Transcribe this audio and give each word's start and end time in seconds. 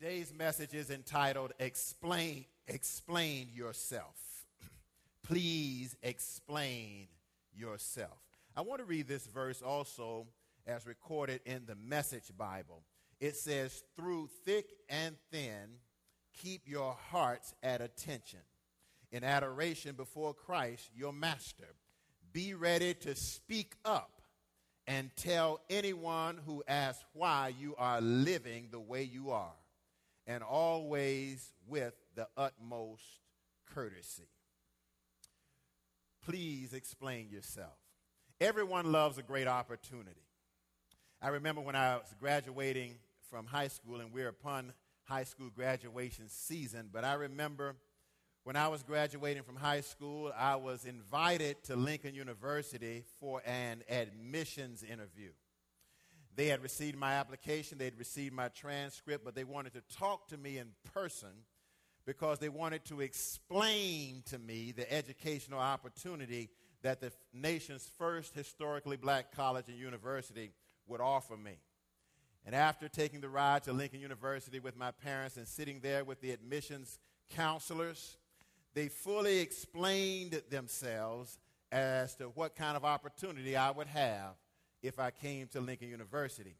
Today's 0.00 0.32
message 0.32 0.72
is 0.72 0.88
entitled 0.88 1.52
Explain 1.58 2.46
Explain 2.66 3.48
Yourself. 3.52 4.46
Please 5.22 5.94
explain 6.02 7.08
yourself. 7.54 8.16
I 8.56 8.62
want 8.62 8.78
to 8.78 8.86
read 8.86 9.08
this 9.08 9.26
verse 9.26 9.60
also 9.60 10.26
as 10.66 10.86
recorded 10.86 11.42
in 11.44 11.66
the 11.66 11.74
Message 11.74 12.32
Bible. 12.38 12.82
It 13.20 13.36
says, 13.36 13.82
Through 13.94 14.30
thick 14.46 14.70
and 14.88 15.16
thin, 15.30 15.68
keep 16.32 16.62
your 16.64 16.96
hearts 17.10 17.54
at 17.62 17.82
attention 17.82 18.40
in 19.12 19.22
adoration 19.22 19.96
before 19.96 20.32
Christ, 20.32 20.88
your 20.96 21.12
master. 21.12 21.74
Be 22.32 22.54
ready 22.54 22.94
to 22.94 23.14
speak 23.14 23.74
up 23.84 24.22
and 24.86 25.10
tell 25.14 25.60
anyone 25.68 26.40
who 26.46 26.64
asks 26.66 27.04
why 27.12 27.52
you 27.60 27.74
are 27.76 28.00
living 28.00 28.68
the 28.70 28.80
way 28.80 29.02
you 29.02 29.30
are, 29.30 29.52
and 30.30 30.44
always 30.44 31.52
with 31.66 31.92
the 32.14 32.28
utmost 32.36 33.02
courtesy. 33.74 34.28
Please 36.24 36.72
explain 36.72 37.28
yourself. 37.30 37.74
Everyone 38.40 38.92
loves 38.92 39.18
a 39.18 39.24
great 39.24 39.48
opportunity. 39.48 40.22
I 41.20 41.28
remember 41.30 41.60
when 41.60 41.74
I 41.74 41.96
was 41.96 42.14
graduating 42.20 42.94
from 43.28 43.44
high 43.46 43.66
school, 43.66 43.98
and 43.98 44.12
we're 44.12 44.28
upon 44.28 44.72
high 45.02 45.24
school 45.24 45.50
graduation 45.50 46.28
season, 46.28 46.90
but 46.92 47.04
I 47.04 47.14
remember 47.14 47.74
when 48.44 48.54
I 48.54 48.68
was 48.68 48.84
graduating 48.84 49.42
from 49.42 49.56
high 49.56 49.80
school, 49.80 50.32
I 50.38 50.54
was 50.54 50.84
invited 50.84 51.60
to 51.64 51.74
Lincoln 51.74 52.14
University 52.14 53.02
for 53.18 53.42
an 53.44 53.82
admissions 53.90 54.84
interview. 54.84 55.30
They 56.36 56.46
had 56.46 56.62
received 56.62 56.96
my 56.96 57.14
application, 57.14 57.78
they 57.78 57.86
had 57.86 57.98
received 57.98 58.34
my 58.34 58.48
transcript, 58.48 59.24
but 59.24 59.34
they 59.34 59.44
wanted 59.44 59.74
to 59.74 59.82
talk 59.96 60.28
to 60.28 60.36
me 60.36 60.58
in 60.58 60.68
person 60.94 61.30
because 62.06 62.38
they 62.38 62.48
wanted 62.48 62.84
to 62.86 63.00
explain 63.00 64.22
to 64.26 64.38
me 64.38 64.72
the 64.72 64.90
educational 64.92 65.58
opportunity 65.58 66.48
that 66.82 67.00
the 67.00 67.12
nation's 67.32 67.90
first 67.98 68.34
historically 68.34 68.96
black 68.96 69.34
college 69.34 69.68
and 69.68 69.76
university 69.76 70.52
would 70.86 71.00
offer 71.00 71.36
me. 71.36 71.58
And 72.46 72.54
after 72.54 72.88
taking 72.88 73.20
the 73.20 73.28
ride 73.28 73.64
to 73.64 73.72
Lincoln 73.72 74.00
University 74.00 74.60
with 74.60 74.76
my 74.76 74.92
parents 74.92 75.36
and 75.36 75.46
sitting 75.46 75.80
there 75.80 76.04
with 76.04 76.20
the 76.22 76.30
admissions 76.30 76.98
counselors, 77.28 78.16
they 78.72 78.88
fully 78.88 79.40
explained 79.40 80.40
themselves 80.48 81.38
as 81.70 82.14
to 82.16 82.24
what 82.24 82.56
kind 82.56 82.76
of 82.76 82.84
opportunity 82.84 83.56
I 83.56 83.70
would 83.70 83.88
have 83.88 84.36
if 84.82 84.98
I 84.98 85.10
came 85.10 85.48
to 85.48 85.60
Lincoln 85.60 85.88
University. 85.88 86.56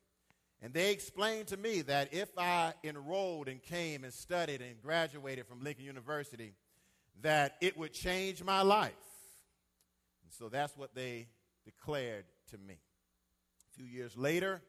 And 0.63 0.75
they 0.75 0.93
explained 0.93 1.49
to 1.49 1.57
me 1.57 1.83
that 1.83 2.13
if 2.13 2.29
I 2.37 2.75
enrolled 2.85 3.49
and 3.49 3.63
came 3.63 4.05
and 4.05 4.13
studied 4.13 4.61
and 4.61 4.81
graduated 4.83 5.47
from 5.47 5.63
Lincoln 5.63 5.85
University, 5.85 6.53
that 7.23 7.57
it 7.61 7.77
would 7.79 7.93
change 7.93 8.45
my 8.45 8.63
life. 8.63 8.93
And 10.23 10.33
so 10.33 10.49
that's 10.49 10.77
what 10.77 10.95
they 10.95 11.29
declared 11.65 12.25
to 12.51 12.59
me. 12.59 12.75
A 12.75 13.75
few 13.75 13.87
years 13.87 14.17
later, 14.17 14.61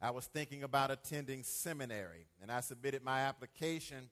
I 0.00 0.10
was 0.10 0.26
thinking 0.26 0.62
about 0.62 0.90
attending 0.90 1.42
seminary, 1.42 2.26
and 2.42 2.50
I 2.50 2.60
submitted 2.60 3.02
my 3.02 3.20
application 3.20 4.10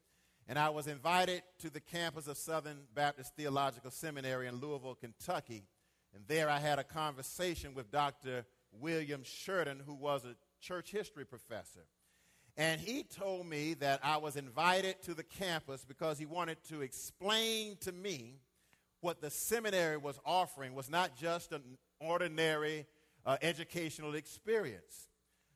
and 0.49 0.59
I 0.59 0.71
was 0.71 0.87
invited 0.87 1.43
to 1.59 1.69
the 1.69 1.81
campus 1.81 2.27
of 2.27 2.39
Southern 2.39 2.79
Baptist 2.95 3.37
Theological 3.37 3.91
Seminary 3.91 4.49
in 4.49 4.57
Louisville, 4.57 4.95
Kentucky. 4.95 5.67
And 6.15 6.25
there 6.27 6.49
I 6.49 6.59
had 6.59 6.79
a 6.79 6.85
conversation 6.85 7.75
with 7.75 7.91
Dr. 7.91 8.47
William 8.81 9.23
Sheridan, 9.25 9.83
who 9.85 9.95
was 9.95 10.25
a 10.25 10.37
church 10.61 10.91
history 10.91 11.25
professor. 11.25 11.87
And 12.57 12.81
he 12.81 13.05
told 13.05 13.47
me 13.47 13.75
that 13.75 14.01
I 14.03 14.17
was 14.17 14.37
invited 14.37 15.01
to 15.03 15.15
the 15.15 15.23
campus 15.23 15.85
because 15.85 16.19
he 16.19 16.27
wanted 16.27 16.59
to 16.71 16.81
explain 16.81 17.77
to 17.83 17.93
me 17.93 18.41
what 19.01 19.21
the 19.21 19.31
seminary 19.31 19.97
was 19.97 20.19
offering 20.25 20.75
was 20.75 20.91
not 20.91 21.17
just 21.17 21.53
an 21.53 21.63
ordinary 22.01 22.87
uh, 23.25 23.37
educational 23.43 24.17
experience. 24.17 25.09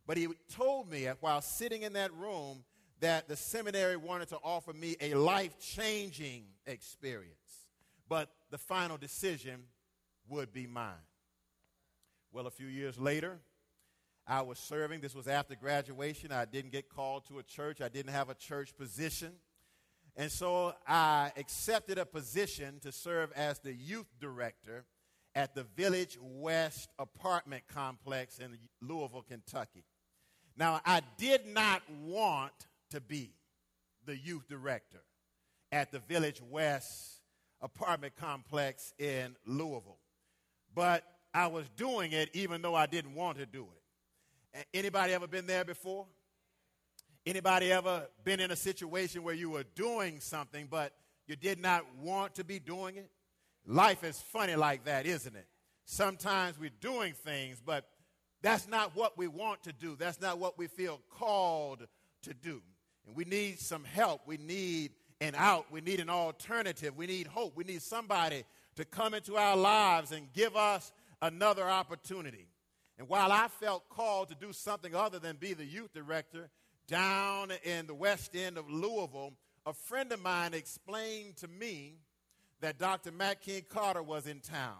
But 0.06 0.16
he 0.16 0.28
told 0.54 0.88
me 0.90 1.08
while 1.20 1.40
sitting 1.40 1.82
in 1.82 1.94
that 1.94 2.12
room 2.14 2.64
that 3.00 3.28
the 3.28 3.36
seminary 3.36 3.96
wanted 3.96 4.28
to 4.28 4.38
offer 4.44 4.72
me 4.72 4.96
a 5.00 5.14
life 5.14 5.58
changing 5.58 6.44
experience, 6.66 7.66
but 8.08 8.30
the 8.50 8.58
final 8.58 8.96
decision 8.96 9.64
would 10.28 10.52
be 10.52 10.68
mine. 10.68 10.94
Well, 12.34 12.46
a 12.46 12.50
few 12.50 12.66
years 12.66 12.98
later, 12.98 13.40
I 14.26 14.40
was 14.40 14.58
serving. 14.58 15.02
This 15.02 15.14
was 15.14 15.28
after 15.28 15.54
graduation. 15.54 16.32
I 16.32 16.46
didn't 16.46 16.72
get 16.72 16.88
called 16.88 17.26
to 17.26 17.38
a 17.38 17.42
church, 17.42 17.82
I 17.82 17.90
didn't 17.90 18.12
have 18.12 18.30
a 18.30 18.34
church 18.34 18.74
position. 18.74 19.32
And 20.16 20.32
so 20.32 20.74
I 20.86 21.32
accepted 21.36 21.98
a 21.98 22.06
position 22.06 22.80
to 22.80 22.92
serve 22.92 23.32
as 23.32 23.58
the 23.58 23.74
youth 23.74 24.06
director 24.18 24.84
at 25.34 25.54
the 25.54 25.64
Village 25.76 26.18
West 26.22 26.88
apartment 26.98 27.64
complex 27.68 28.38
in 28.38 28.56
Louisville, 28.80 29.24
Kentucky. 29.28 29.84
Now, 30.56 30.80
I 30.86 31.02
did 31.18 31.46
not 31.46 31.82
want 32.02 32.52
to 32.90 33.00
be 33.00 33.34
the 34.06 34.16
youth 34.16 34.48
director 34.48 35.02
at 35.70 35.92
the 35.92 35.98
Village 35.98 36.40
West 36.50 37.20
apartment 37.60 38.16
complex 38.16 38.92
in 38.98 39.36
Louisville. 39.46 39.98
But 40.74 41.04
I 41.34 41.46
was 41.46 41.68
doing 41.76 42.12
it 42.12 42.30
even 42.34 42.62
though 42.62 42.74
I 42.74 42.86
didn't 42.86 43.14
want 43.14 43.38
to 43.38 43.46
do 43.46 43.66
it. 44.54 44.66
Anybody 44.74 45.14
ever 45.14 45.26
been 45.26 45.46
there 45.46 45.64
before? 45.64 46.06
Anybody 47.24 47.72
ever 47.72 48.08
been 48.24 48.40
in 48.40 48.50
a 48.50 48.56
situation 48.56 49.22
where 49.22 49.34
you 49.34 49.50
were 49.50 49.64
doing 49.74 50.20
something 50.20 50.66
but 50.70 50.92
you 51.26 51.36
did 51.36 51.60
not 51.60 51.84
want 52.02 52.34
to 52.34 52.44
be 52.44 52.58
doing 52.58 52.96
it? 52.96 53.10
Life 53.66 54.02
is 54.04 54.20
funny 54.20 54.56
like 54.56 54.84
that, 54.84 55.06
isn't 55.06 55.36
it? 55.36 55.46
Sometimes 55.84 56.58
we're 56.58 56.70
doing 56.80 57.14
things, 57.14 57.62
but 57.64 57.86
that's 58.42 58.68
not 58.68 58.96
what 58.96 59.16
we 59.16 59.28
want 59.28 59.62
to 59.62 59.72
do. 59.72 59.96
That's 59.96 60.20
not 60.20 60.38
what 60.38 60.58
we 60.58 60.66
feel 60.66 61.00
called 61.10 61.86
to 62.22 62.34
do. 62.34 62.60
And 63.06 63.16
we 63.16 63.24
need 63.24 63.60
some 63.60 63.84
help. 63.84 64.22
We 64.26 64.36
need 64.36 64.92
an 65.20 65.34
out. 65.36 65.66
We 65.70 65.80
need 65.80 66.00
an 66.00 66.10
alternative. 66.10 66.96
We 66.96 67.06
need 67.06 67.28
hope. 67.28 67.56
We 67.56 67.64
need 67.64 67.82
somebody 67.82 68.44
to 68.76 68.84
come 68.84 69.14
into 69.14 69.36
our 69.36 69.56
lives 69.56 70.12
and 70.12 70.32
give 70.32 70.56
us 70.56 70.92
another 71.22 71.68
opportunity. 71.68 72.48
And 72.98 73.08
while 73.08 73.32
I 73.32 73.48
felt 73.48 73.88
called 73.88 74.28
to 74.28 74.34
do 74.34 74.52
something 74.52 74.94
other 74.94 75.18
than 75.18 75.36
be 75.36 75.54
the 75.54 75.64
youth 75.64 75.94
director 75.94 76.50
down 76.86 77.52
in 77.64 77.86
the 77.86 77.94
west 77.94 78.36
end 78.36 78.58
of 78.58 78.68
Louisville, 78.68 79.32
a 79.64 79.72
friend 79.72 80.12
of 80.12 80.20
mine 80.20 80.52
explained 80.52 81.36
to 81.36 81.48
me 81.48 81.94
that 82.60 82.78
Dr. 82.78 83.12
Mack 83.12 83.40
King 83.40 83.62
Carter 83.68 84.02
was 84.02 84.26
in 84.26 84.40
town 84.40 84.76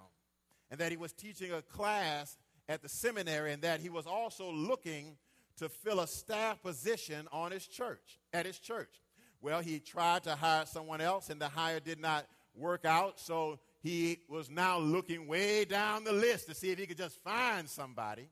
and 0.70 0.78
that 0.80 0.90
he 0.90 0.96
was 0.96 1.12
teaching 1.12 1.52
a 1.52 1.62
class 1.62 2.36
at 2.68 2.82
the 2.82 2.88
seminary 2.88 3.52
and 3.52 3.62
that 3.62 3.80
he 3.80 3.88
was 3.88 4.06
also 4.06 4.50
looking 4.52 5.16
to 5.58 5.68
fill 5.68 6.00
a 6.00 6.06
staff 6.06 6.60
position 6.62 7.28
on 7.30 7.52
his 7.52 7.66
church, 7.66 8.18
at 8.32 8.46
his 8.46 8.58
church. 8.58 9.00
Well, 9.40 9.60
he 9.60 9.80
tried 9.80 10.24
to 10.24 10.34
hire 10.34 10.66
someone 10.66 11.00
else, 11.00 11.28
and 11.28 11.40
the 11.40 11.48
hire 11.48 11.80
did 11.80 12.00
not 12.00 12.26
work 12.54 12.84
out, 12.84 13.18
so 13.18 13.58
he 13.82 14.18
was 14.28 14.48
now 14.48 14.78
looking 14.78 15.26
way 15.26 15.64
down 15.64 16.04
the 16.04 16.12
list 16.12 16.46
to 16.48 16.54
see 16.54 16.70
if 16.70 16.78
he 16.78 16.86
could 16.86 16.96
just 16.96 17.20
find 17.22 17.68
somebody. 17.68 18.28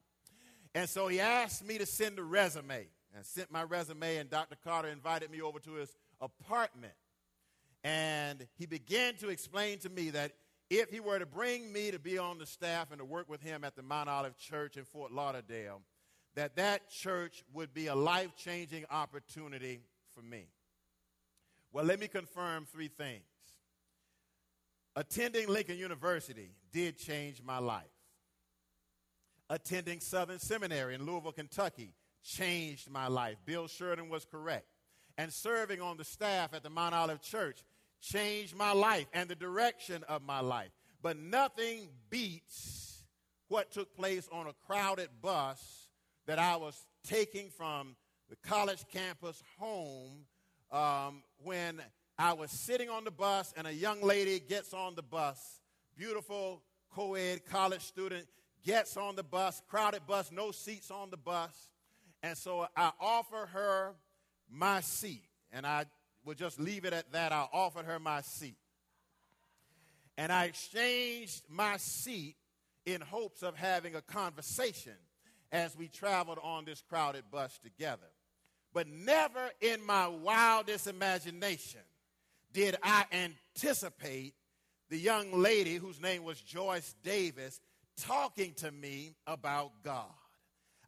And 0.75 0.89
so 0.89 1.09
he 1.09 1.21
asked 1.21 1.67
me 1.67 1.79
to 1.79 1.87
send 1.87 2.19
a 2.19 2.23
resume. 2.23 2.87
And 3.13 3.27
sent 3.27 3.51
my 3.51 3.65
resume, 3.65 4.19
and 4.19 4.31
Dr. 4.31 4.57
Carter 4.63 4.89
invited 4.89 5.33
me 5.33 5.43
over 5.43 5.59
to 5.59 5.73
his 5.73 5.93
apartment. 6.21 6.93
And 7.83 8.47
he 8.57 8.67
began 8.67 9.17
to 9.17 9.31
explain 9.31 9.79
to 9.81 9.89
me 9.89 10.11
that 10.11 10.33
if 10.69 10.91
he 10.91 11.01
were 11.01 11.19
to 11.19 11.27
bring 11.27 11.73
me 11.73 11.91
to 11.91 11.99
be 11.99 12.19
on 12.19 12.39
the 12.39 12.47
staff 12.47 12.93
and 12.93 13.01
to 13.01 13.05
work 13.05 13.29
with 13.29 13.43
him 13.43 13.65
at 13.65 13.75
the 13.75 13.83
Mount 13.83 14.09
Olive 14.09 14.37
Church 14.39 14.77
in 14.77 14.85
Fort 14.85 15.11
Lauderdale, 15.11 15.83
that 16.37 16.55
that 16.55 16.89
church 16.89 17.43
would 17.53 17.75
be 17.75 17.89
a 17.89 17.95
life 17.97 18.37
changing 18.37 18.85
opportunity 18.91 19.81
for 20.15 20.23
me. 20.23 20.47
Well, 21.73 21.85
let 21.85 21.99
me 21.99 22.07
confirm 22.07 22.67
three 22.67 22.89
things. 22.89 23.25
Attending 24.97 25.49
Lincoln 25.49 25.79
University 25.79 26.51
did 26.73 26.99
change 26.99 27.43
my 27.43 27.59
life. 27.59 27.85
Attending 29.49 30.01
Southern 30.01 30.39
Seminary 30.39 30.95
in 30.95 31.07
Louisville, 31.07 31.33
Kentucky 31.33 31.95
changed 32.23 32.91
my 32.91 33.09
life. 33.09 33.37
Bill 33.45 33.67
Sheridan 33.69 34.09
was 34.09 34.25
correct. 34.25 34.67
And 35.17 35.33
serving 35.33 35.81
on 35.81 35.97
the 35.97 36.05
staff 36.05 36.55
at 36.55 36.63
the 36.63 36.71
Mount 36.71 36.95
Olive 36.95 37.21
Church 37.21 37.63
changed 38.01 38.57
my 38.57 38.73
life 38.73 39.07
and 39.13 39.29
the 39.29 39.35
direction 39.35 40.05
of 40.09 40.23
my 40.23 40.41
life. 40.41 40.71
But 41.03 41.19
nothing 41.19 41.89
beats 42.09 43.05
what 43.49 43.73
took 43.73 43.95
place 43.95 44.29
on 44.33 44.47
a 44.47 44.53
crowded 44.67 45.09
bus 45.21 45.89
that 46.27 46.39
I 46.39 46.57
was 46.57 46.87
taking 47.05 47.51
from 47.51 47.97
the 48.29 48.37
college 48.37 48.85
campus 48.93 49.43
home 49.59 50.27
um, 50.71 51.23
when 51.43 51.83
I 52.21 52.35
was 52.35 52.51
sitting 52.51 52.91
on 52.91 53.05
the 53.05 53.11
bus 53.11 53.55
and 53.57 53.67
a 53.67 53.73
young 53.73 54.03
lady 54.03 54.41
gets 54.41 54.75
on 54.75 54.95
the 54.95 55.03
bus, 55.03 55.61
beautiful 55.97 56.61
co 56.95 57.15
ed 57.15 57.47
college 57.47 57.81
student, 57.81 58.27
gets 58.63 58.99
on 58.99 59.17
the 59.17 59.23
bus, 59.23 59.63
crowded 59.69 60.07
bus, 60.07 60.31
no 60.31 60.51
seats 60.51 60.91
on 60.91 61.09
the 61.09 61.17
bus. 61.17 61.71
And 62.23 62.37
so 62.37 62.67
I 62.77 62.93
offer 63.01 63.49
her 63.55 63.95
my 64.51 64.83
seat. 64.83 65.25
and 65.51 65.67
I 65.67 65.87
will 66.25 66.35
just 66.35 66.61
leave 66.61 66.85
it 66.85 66.93
at 66.93 67.11
that. 67.13 67.33
I 67.33 67.47
offered 67.55 67.87
her 67.87 67.99
my 67.99 68.21
seat. 68.21 68.59
And 70.19 70.31
I 70.31 70.45
exchanged 70.45 71.43
my 71.49 71.79
seat 71.79 72.37
in 72.85 73.01
hopes 73.01 73.43
of 73.43 73.57
having 73.57 73.95
a 73.95 74.03
conversation 74.03 74.97
as 75.51 75.75
we 75.75 75.89
traveled 75.89 76.39
on 76.43 76.67
this 76.67 76.83
crowded 76.83 77.25
bus 77.31 77.59
together. 77.63 78.11
But 78.75 78.89
never 78.89 79.51
in 79.63 79.85
my 79.87 80.07
wildest 80.07 80.87
imagination 80.87 81.81
did 82.53 82.77
I 82.83 83.05
anticipate 83.13 84.35
the 84.89 84.99
young 84.99 85.33
lady 85.33 85.77
whose 85.77 86.01
name 86.01 86.25
was 86.25 86.41
Joyce 86.41 86.95
Davis 87.03 87.61
talking 87.97 88.55
to 88.55 88.71
me 88.71 89.15
about 89.27 89.73
God. 89.85 90.07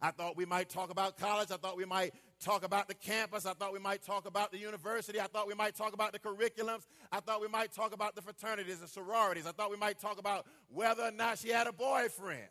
I 0.01 0.11
thought 0.11 0.35
we 0.35 0.45
might 0.45 0.69
talk 0.69 0.89
about 0.89 1.17
college. 1.17 1.49
I 1.51 1.55
thought 1.55 1.77
we 1.77 1.85
might 1.85 2.13
talk 2.41 2.65
about 2.65 2.89
the 2.89 2.93
campus. 2.93 3.45
I 3.45 3.53
thought 3.53 3.71
we 3.71 3.79
might 3.79 4.03
talk 4.03 4.27
about 4.27 4.51
the 4.51 4.57
university. 4.57 5.21
I 5.21 5.27
thought 5.27 5.47
we 5.47 5.53
might 5.53 5.75
talk 5.75 5.93
about 5.93 6.11
the 6.11 6.19
curriculums. 6.19 6.85
I 7.09 7.21
thought 7.21 7.39
we 7.39 7.47
might 7.47 7.71
talk 7.71 7.93
about 7.93 8.13
the 8.15 8.21
fraternities 8.21 8.81
and 8.81 8.89
sororities. 8.89 9.47
I 9.47 9.51
thought 9.53 9.71
we 9.71 9.77
might 9.77 9.99
talk 9.99 10.19
about 10.19 10.45
whether 10.67 11.03
or 11.03 11.11
not 11.11 11.39
she 11.39 11.49
had 11.49 11.67
a 11.67 11.71
boyfriend. 11.71 12.49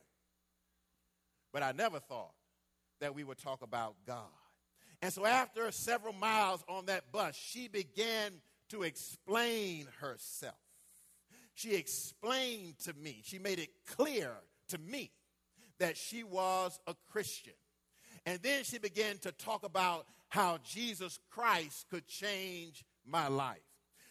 But 1.52 1.62
I 1.62 1.72
never 1.72 1.98
thought 1.98 2.32
that 3.00 3.14
we 3.14 3.24
would 3.24 3.38
talk 3.38 3.60
about 3.60 3.96
God. 4.06 4.24
And 5.02 5.12
so 5.12 5.26
after 5.26 5.70
several 5.72 6.14
miles 6.14 6.64
on 6.68 6.86
that 6.86 7.12
bus, 7.12 7.34
she 7.34 7.68
began 7.68 8.32
to 8.72 8.82
explain 8.82 9.86
herself. 10.00 10.54
She 11.54 11.74
explained 11.74 12.78
to 12.84 12.94
me, 12.94 13.20
she 13.22 13.38
made 13.38 13.58
it 13.58 13.68
clear 13.86 14.32
to 14.68 14.78
me 14.78 15.12
that 15.78 15.96
she 15.96 16.24
was 16.24 16.80
a 16.86 16.94
Christian. 17.10 17.52
And 18.24 18.40
then 18.42 18.64
she 18.64 18.78
began 18.78 19.18
to 19.18 19.32
talk 19.32 19.64
about 19.64 20.06
how 20.28 20.58
Jesus 20.64 21.18
Christ 21.30 21.86
could 21.90 22.06
change 22.06 22.84
my 23.04 23.28
life. 23.28 23.58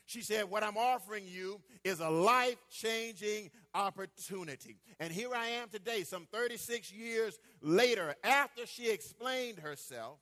She 0.05 0.21
said, 0.21 0.49
What 0.49 0.63
I'm 0.63 0.77
offering 0.77 1.23
you 1.27 1.61
is 1.83 1.99
a 1.99 2.09
life 2.09 2.57
changing 2.69 3.49
opportunity. 3.73 4.77
And 4.99 5.11
here 5.11 5.33
I 5.33 5.47
am 5.47 5.69
today, 5.69 6.03
some 6.03 6.27
36 6.31 6.91
years 6.91 7.39
later, 7.61 8.13
after 8.23 8.67
she 8.67 8.91
explained 8.91 9.59
herself 9.59 10.19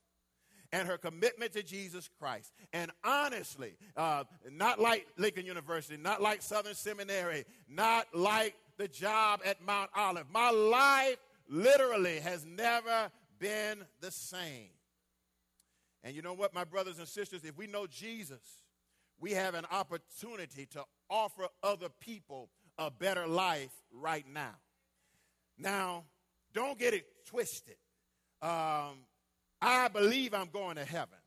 and 0.72 0.86
her 0.86 0.98
commitment 0.98 1.52
to 1.52 1.62
Jesus 1.62 2.08
Christ. 2.18 2.52
And 2.72 2.90
honestly, 3.04 3.76
uh, 3.96 4.24
not 4.50 4.80
like 4.80 5.06
Lincoln 5.16 5.46
University, 5.46 5.96
not 5.96 6.22
like 6.22 6.42
Southern 6.42 6.74
Seminary, 6.74 7.44
not 7.68 8.06
like 8.14 8.54
the 8.76 8.88
job 8.88 9.40
at 9.44 9.62
Mount 9.64 9.90
Olive. 9.94 10.26
My 10.32 10.50
life 10.50 11.16
literally 11.48 12.20
has 12.20 12.44
never 12.44 13.10
been 13.38 13.84
the 14.00 14.10
same. 14.10 14.70
And 16.02 16.16
you 16.16 16.22
know 16.22 16.32
what, 16.32 16.54
my 16.54 16.64
brothers 16.64 16.98
and 16.98 17.06
sisters, 17.06 17.44
if 17.44 17.58
we 17.58 17.66
know 17.66 17.86
Jesus, 17.86 18.40
we 19.18 19.32
have 19.32 19.54
an 19.54 19.66
opportunity 19.70 20.66
to 20.66 20.84
offer 21.10 21.48
other 21.62 21.88
people 22.00 22.48
a 22.78 22.90
better 22.90 23.26
life 23.26 23.72
right 23.92 24.24
now. 24.32 24.54
Now, 25.58 26.04
don't 26.54 26.78
get 26.78 26.94
it 26.94 27.04
twisted. 27.26 27.76
Um, 28.40 29.04
I 29.60 29.88
believe 29.88 30.34
I'm 30.34 30.50
going 30.50 30.76
to 30.76 30.84
heaven. 30.84 31.18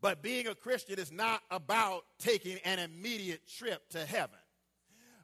But 0.00 0.22
being 0.22 0.46
a 0.46 0.54
Christian 0.54 0.98
is 0.98 1.10
not 1.10 1.42
about 1.50 2.04
taking 2.18 2.58
an 2.64 2.78
immediate 2.78 3.48
trip 3.48 3.88
to 3.90 4.04
heaven. 4.04 4.38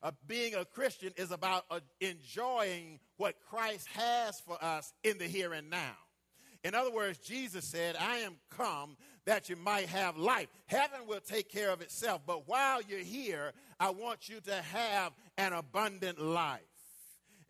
Uh, 0.02 0.12
being 0.26 0.54
a 0.54 0.64
Christian 0.64 1.12
is 1.16 1.30
about 1.30 1.66
uh, 1.70 1.80
enjoying 2.00 2.98
what 3.18 3.34
Christ 3.50 3.86
has 3.88 4.40
for 4.40 4.56
us 4.64 4.94
in 5.04 5.18
the 5.18 5.26
here 5.26 5.52
and 5.52 5.68
now. 5.68 5.96
In 6.64 6.74
other 6.74 6.90
words, 6.90 7.18
Jesus 7.18 7.64
said, 7.64 7.96
I 7.96 8.18
am 8.18 8.36
come 8.50 8.96
that 9.26 9.48
you 9.48 9.56
might 9.56 9.88
have 9.88 10.16
life. 10.16 10.48
Heaven 10.66 11.00
will 11.06 11.20
take 11.20 11.50
care 11.50 11.70
of 11.70 11.82
itself, 11.82 12.22
but 12.26 12.48
while 12.48 12.80
you're 12.82 13.00
here, 13.00 13.52
I 13.78 13.90
want 13.90 14.28
you 14.28 14.40
to 14.40 14.54
have 14.54 15.12
an 15.36 15.52
abundant 15.52 16.18
life. 16.18 16.60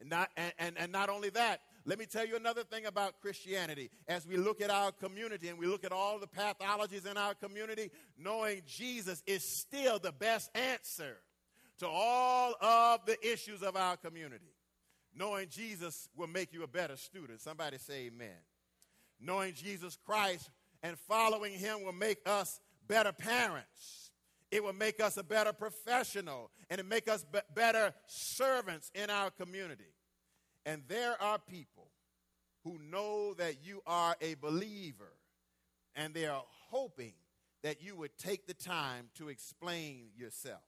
And 0.01 0.11
not, 0.11 0.31
and, 0.37 0.53
and, 0.59 0.79
and 0.79 0.93
not 0.93 1.09
only 1.09 1.31
that, 1.31 1.61
let 1.87 1.99
me 1.99 2.07
tell 2.07 2.27
you 2.27 2.37
another 2.37 2.63
thing 2.63 2.87
about 2.87 3.21
Christianity. 3.21 3.91
As 4.07 4.27
we 4.27 4.37
look 4.37 4.61
at 4.61 4.71
our 4.71 4.93
community 4.93 5.49
and 5.49 5.59
we 5.59 5.67
look 5.67 5.85
at 5.85 5.93
all 5.93 6.19
the 6.19 6.27
pathologies 6.27 7.11
in 7.11 7.17
our 7.17 7.35
community, 7.35 7.91
knowing 8.19 8.63
Jesus 8.67 9.23
is 9.27 9.43
still 9.43 9.99
the 9.99 10.13
best 10.13 10.51
answer 10.55 11.17
to 11.79 11.89
all 11.89 12.55
of 12.61 13.07
the 13.07 13.17
issues 13.27 13.63
of 13.63 13.77
our 13.77 13.97
community. 13.97 14.53
Knowing 15.15 15.49
Jesus 15.49 16.09
will 16.15 16.29
make 16.29 16.53
you 16.53 16.63
a 16.63 16.69
better 16.69 16.97
student. 16.97 17.41
Somebody 17.41 17.79
say 17.79 18.07
amen. 18.07 18.37
Knowing 19.19 19.55
Jesus 19.55 19.97
Christ 20.05 20.51
and 20.83 20.99
following 20.99 21.55
him 21.55 21.83
will 21.83 21.93
make 21.93 22.19
us 22.27 22.61
better 22.87 23.13
parents. 23.13 24.11
It 24.51 24.63
will 24.63 24.73
make 24.73 25.01
us 25.01 25.17
a 25.17 25.23
better 25.23 25.53
professional 25.53 26.51
and 26.69 26.81
it 26.81 26.87
make 26.87 27.09
us 27.09 27.25
be- 27.25 27.41
better 27.55 27.95
servants 28.07 28.91
in 28.95 29.09
our 29.09 29.31
community. 29.31 29.85
And 30.67 30.83
there 30.89 31.21
are 31.21 31.39
people 31.39 31.91
who 32.65 32.79
know 32.91 33.35
that 33.35 33.65
you 33.65 33.83
are 33.87 34.17
a 34.21 34.35
believer 34.35 35.13
and 35.97 36.15
they 36.15 36.27
are 36.27 36.45
hoping 36.71 37.15
that 37.63 37.83
you 37.83 37.97
would 37.97 38.17
take 38.19 38.47
the 38.47 38.55
time 38.55 39.09
to 39.17 39.29
explain 39.29 40.11
yourself. 40.17 40.63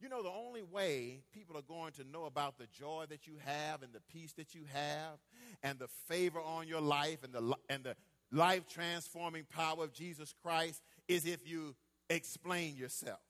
You 0.00 0.08
know, 0.08 0.22
the 0.22 0.30
only 0.30 0.62
way 0.62 1.22
people 1.32 1.56
are 1.56 1.62
going 1.62 1.92
to 1.92 2.04
know 2.04 2.24
about 2.24 2.58
the 2.58 2.66
joy 2.66 3.04
that 3.08 3.26
you 3.26 3.34
have 3.44 3.82
and 3.82 3.92
the 3.92 4.00
peace 4.12 4.32
that 4.32 4.54
you 4.54 4.62
have 4.72 5.18
and 5.62 5.78
the 5.78 5.86
favor 6.08 6.40
on 6.40 6.66
your 6.66 6.80
life 6.80 7.22
and 7.22 7.32
the, 7.32 7.56
and 7.68 7.84
the 7.84 7.94
life 8.32 8.66
transforming 8.68 9.44
power 9.44 9.84
of 9.84 9.92
Jesus 9.92 10.34
Christ 10.42 10.82
is 11.06 11.24
if 11.24 11.48
you 11.48 11.76
explain 12.10 12.76
yourself. 12.76 13.20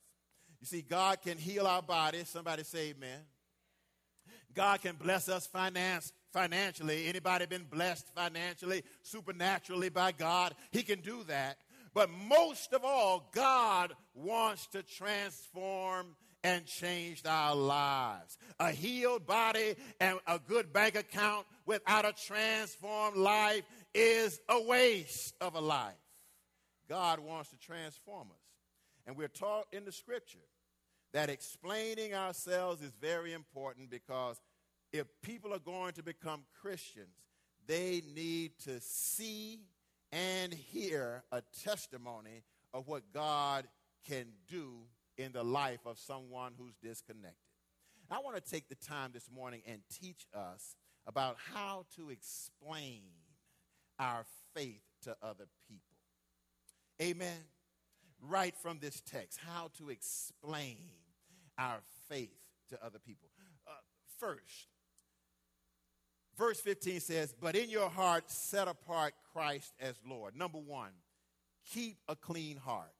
You 0.60 0.66
see, 0.66 0.82
God 0.82 1.20
can 1.20 1.36
heal 1.36 1.66
our 1.66 1.82
bodies. 1.82 2.28
Somebody 2.28 2.62
say 2.62 2.90
amen. 2.90 3.20
God 4.54 4.82
can 4.82 4.96
bless 4.96 5.28
us 5.28 5.46
finance, 5.46 6.12
financially. 6.32 7.06
Anybody 7.06 7.46
been 7.46 7.66
blessed 7.70 8.06
financially, 8.14 8.82
supernaturally 9.02 9.88
by 9.88 10.12
God? 10.12 10.54
He 10.70 10.82
can 10.82 11.00
do 11.00 11.24
that. 11.24 11.58
But 11.94 12.10
most 12.10 12.72
of 12.72 12.84
all, 12.84 13.28
God 13.34 13.92
wants 14.14 14.66
to 14.68 14.82
transform 14.82 16.16
and 16.44 16.66
changed 16.66 17.26
our 17.26 17.54
lives. 17.54 18.36
A 18.58 18.70
healed 18.70 19.26
body 19.26 19.76
and 20.00 20.18
a 20.26 20.38
good 20.38 20.72
bank 20.72 20.96
account 20.96 21.46
without 21.66 22.04
a 22.04 22.12
transformed 22.12 23.16
life 23.16 23.62
is 23.94 24.40
a 24.48 24.60
waste 24.62 25.34
of 25.40 25.54
a 25.54 25.60
life. 25.60 25.94
God 26.88 27.20
wants 27.20 27.50
to 27.50 27.58
transform 27.58 28.28
us. 28.30 28.36
And 29.06 29.16
we're 29.16 29.28
taught 29.28 29.66
in 29.72 29.84
the 29.84 29.92
scripture 29.92 30.38
that 31.12 31.28
explaining 31.28 32.14
ourselves 32.14 32.82
is 32.82 32.92
very 33.00 33.32
important 33.32 33.90
because 33.90 34.40
if 34.92 35.06
people 35.22 35.52
are 35.52 35.58
going 35.58 35.92
to 35.94 36.02
become 36.02 36.44
Christians, 36.60 37.14
they 37.66 38.02
need 38.14 38.58
to 38.64 38.80
see 38.80 39.60
and 40.10 40.52
hear 40.52 41.22
a 41.32 41.42
testimony 41.64 42.42
of 42.74 42.88
what 42.88 43.02
God 43.12 43.66
can 44.06 44.26
do 44.48 44.72
in 45.16 45.32
the 45.32 45.42
life 45.42 45.80
of 45.86 45.98
someone 45.98 46.52
who's 46.58 46.74
disconnected. 46.82 47.36
I 48.10 48.18
want 48.18 48.36
to 48.36 48.42
take 48.42 48.68
the 48.68 48.74
time 48.74 49.10
this 49.14 49.30
morning 49.34 49.62
and 49.66 49.80
teach 50.00 50.26
us 50.34 50.76
about 51.06 51.36
how 51.54 51.86
to 51.96 52.10
explain 52.10 53.02
our 53.98 54.24
faith 54.54 54.82
to 55.04 55.16
other 55.22 55.46
people. 55.68 55.96
Amen. 57.00 57.38
Right 58.20 58.54
from 58.62 58.78
this 58.80 59.00
text, 59.00 59.38
how 59.46 59.70
to 59.78 59.88
explain 59.88 60.76
our 61.58 61.80
faith 62.08 62.34
to 62.70 62.84
other 62.84 62.98
people. 62.98 63.28
Uh, 63.66 63.70
first, 64.18 64.68
verse 66.36 66.60
15 66.60 67.00
says, 67.00 67.34
But 67.38 67.56
in 67.56 67.70
your 67.70 67.88
heart, 67.88 68.30
set 68.30 68.68
apart 68.68 69.14
Christ 69.32 69.72
as 69.80 69.94
Lord. 70.08 70.36
Number 70.36 70.58
one, 70.58 70.92
keep 71.64 71.98
a 72.08 72.16
clean 72.16 72.56
heart 72.56 72.92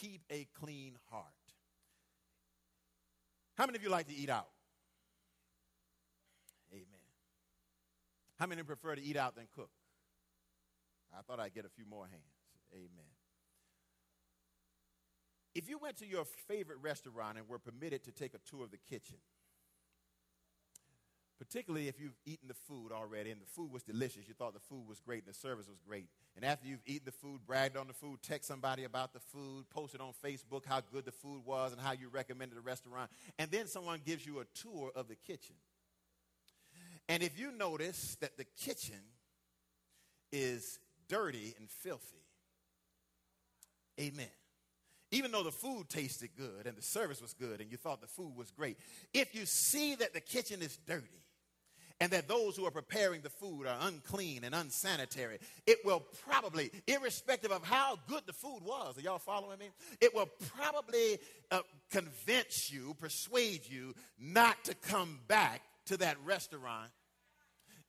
keep 0.00 0.22
a 0.30 0.46
clean 0.60 0.96
heart. 1.10 1.24
How 3.54 3.66
many 3.66 3.78
of 3.78 3.82
you 3.82 3.90
like 3.90 4.08
to 4.08 4.14
eat 4.14 4.30
out? 4.30 4.48
Amen. 6.72 6.84
How 8.38 8.46
many 8.46 8.62
prefer 8.62 8.96
to 8.96 9.02
eat 9.02 9.16
out 9.16 9.36
than 9.36 9.46
cook? 9.54 9.70
I 11.16 11.22
thought 11.22 11.38
I'd 11.38 11.54
get 11.54 11.64
a 11.64 11.68
few 11.68 11.86
more 11.86 12.06
hands. 12.06 12.22
Amen. 12.72 13.13
If 15.54 15.68
you 15.68 15.78
went 15.78 15.96
to 15.98 16.06
your 16.06 16.24
favorite 16.24 16.78
restaurant 16.82 17.38
and 17.38 17.48
were 17.48 17.58
permitted 17.58 18.04
to 18.04 18.12
take 18.12 18.34
a 18.34 18.38
tour 18.38 18.64
of 18.64 18.70
the 18.72 18.76
kitchen, 18.76 19.18
particularly 21.38 21.88
if 21.88 22.00
you've 22.00 22.16
eaten 22.26 22.48
the 22.48 22.54
food 22.54 22.90
already 22.90 23.30
and 23.30 23.40
the 23.40 23.46
food 23.46 23.70
was 23.70 23.82
delicious, 23.82 24.26
you 24.26 24.34
thought 24.34 24.54
the 24.54 24.60
food 24.60 24.88
was 24.88 25.00
great 25.00 25.24
and 25.24 25.32
the 25.32 25.38
service 25.38 25.68
was 25.68 25.78
great. 25.86 26.08
And 26.36 26.44
after 26.44 26.66
you've 26.66 26.82
eaten 26.86 27.04
the 27.04 27.12
food, 27.12 27.40
bragged 27.46 27.76
on 27.76 27.86
the 27.86 27.92
food, 27.92 28.18
text 28.22 28.48
somebody 28.48 28.84
about 28.84 29.12
the 29.12 29.20
food, 29.20 29.68
posted 29.70 30.00
on 30.00 30.12
Facebook 30.24 30.64
how 30.66 30.80
good 30.92 31.04
the 31.04 31.12
food 31.12 31.44
was 31.44 31.72
and 31.72 31.80
how 31.80 31.92
you 31.92 32.08
recommended 32.08 32.56
the 32.56 32.62
restaurant, 32.62 33.10
and 33.38 33.50
then 33.50 33.66
someone 33.68 34.00
gives 34.04 34.26
you 34.26 34.40
a 34.40 34.44
tour 34.54 34.90
of 34.94 35.06
the 35.06 35.16
kitchen. 35.16 35.56
And 37.08 37.22
if 37.22 37.38
you 37.38 37.52
notice 37.52 38.16
that 38.20 38.36
the 38.36 38.44
kitchen 38.44 39.00
is 40.32 40.80
dirty 41.08 41.54
and 41.58 41.70
filthy, 41.70 42.24
Amen. 44.00 44.26
Even 45.14 45.30
though 45.30 45.44
the 45.44 45.52
food 45.52 45.88
tasted 45.88 46.30
good 46.36 46.66
and 46.66 46.76
the 46.76 46.82
service 46.82 47.22
was 47.22 47.34
good 47.34 47.60
and 47.60 47.70
you 47.70 47.76
thought 47.76 48.00
the 48.00 48.06
food 48.08 48.34
was 48.36 48.50
great, 48.50 48.76
if 49.12 49.32
you 49.32 49.46
see 49.46 49.94
that 49.94 50.12
the 50.12 50.20
kitchen 50.20 50.60
is 50.60 50.76
dirty, 50.88 51.06
and 52.00 52.10
that 52.10 52.26
those 52.26 52.56
who 52.56 52.66
are 52.66 52.72
preparing 52.72 53.20
the 53.20 53.30
food 53.30 53.68
are 53.68 53.78
unclean 53.82 54.42
and 54.42 54.52
unsanitary, 54.52 55.38
it 55.68 55.78
will 55.84 56.02
probably, 56.28 56.72
irrespective 56.88 57.52
of 57.52 57.64
how 57.64 57.96
good 58.08 58.22
the 58.26 58.32
food 58.32 58.62
was, 58.64 58.98
are 58.98 59.00
y'all 59.00 59.20
following 59.20 59.60
me? 59.60 59.68
It 60.00 60.12
will 60.12 60.28
probably 60.56 61.18
uh, 61.52 61.60
convince 61.92 62.72
you, 62.72 62.96
persuade 62.98 63.60
you 63.68 63.94
not 64.18 64.64
to 64.64 64.74
come 64.74 65.20
back 65.28 65.62
to 65.86 65.96
that 65.98 66.16
restaurant. 66.24 66.90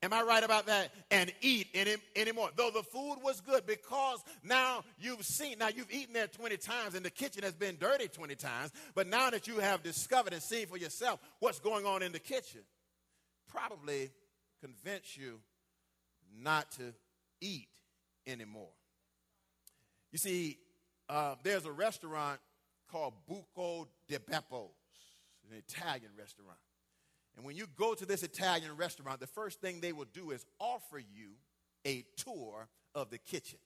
Am 0.04 0.14
I 0.14 0.22
right 0.22 0.44
about 0.44 0.68
that? 0.68 0.92
And 1.10 1.34
eat 1.42 1.68
any, 1.74 1.96
anymore. 2.16 2.50
Though 2.56 2.70
the 2.70 2.84
food 2.84 3.18
was 3.24 3.42
good, 3.42 3.66
because 3.66 4.24
now 4.44 4.84
you've 5.00 5.25
seen, 5.25 5.58
now 5.58 5.70
you've 5.70 5.92
eaten 5.92 6.14
there 6.14 6.28
20 6.28 6.58
times 6.58 6.96
and 6.96 7.04
the 7.04 7.10
kitchen 7.10 7.44
has 7.44 7.54
been 7.54 7.78
dirty 7.78 8.08
20 8.08 8.36
times, 8.36 8.72
but 8.94 9.08
now 9.08 9.30
that 9.30 9.48
you 9.48 9.60
have 9.60 9.82
discovered 9.82 10.34
and 10.34 10.44
seen 10.44 10.68
for 10.68 10.78
yourself 10.78 11.20
what's 11.40 11.60
going 11.60 11.86
on 11.86 12.04
in 12.04 12.12
the 12.12 12.20
kitchen, 12.20 12.62
probably 13.48 14.12
convince 14.62 15.18
you 15.18 15.40
not 16.42 16.72
to 16.74 16.94
eat 17.42 17.70
anymore. 18.28 18.74
You 20.12 20.18
see, 20.18 20.58
uh, 21.10 21.36
there's 21.44 21.66
a 21.66 21.72
restaurant 21.72 22.40
called 22.92 23.14
Buca 23.30 23.88
di 24.08 24.18
Beppo, 24.18 24.70
an 25.50 25.58
Italian 25.58 26.12
restaurant. 26.18 26.58
And 27.36 27.46
when 27.46 27.56
you 27.56 27.68
go 27.75 27.94
to 27.94 28.06
this 28.06 28.24
Italian 28.24 28.75
restaurant, 28.77 29.20
the 29.20 29.27
first 29.27 29.60
thing 29.60 29.82
they 29.82 29.94
will 29.94 30.08
do 30.13 30.32
is 30.32 30.46
offer 30.60 31.00
you 31.00 31.32
a 31.86 32.06
tour 32.15 32.68
of 32.94 33.10
the 33.10 33.18
kitchen. 33.18 33.60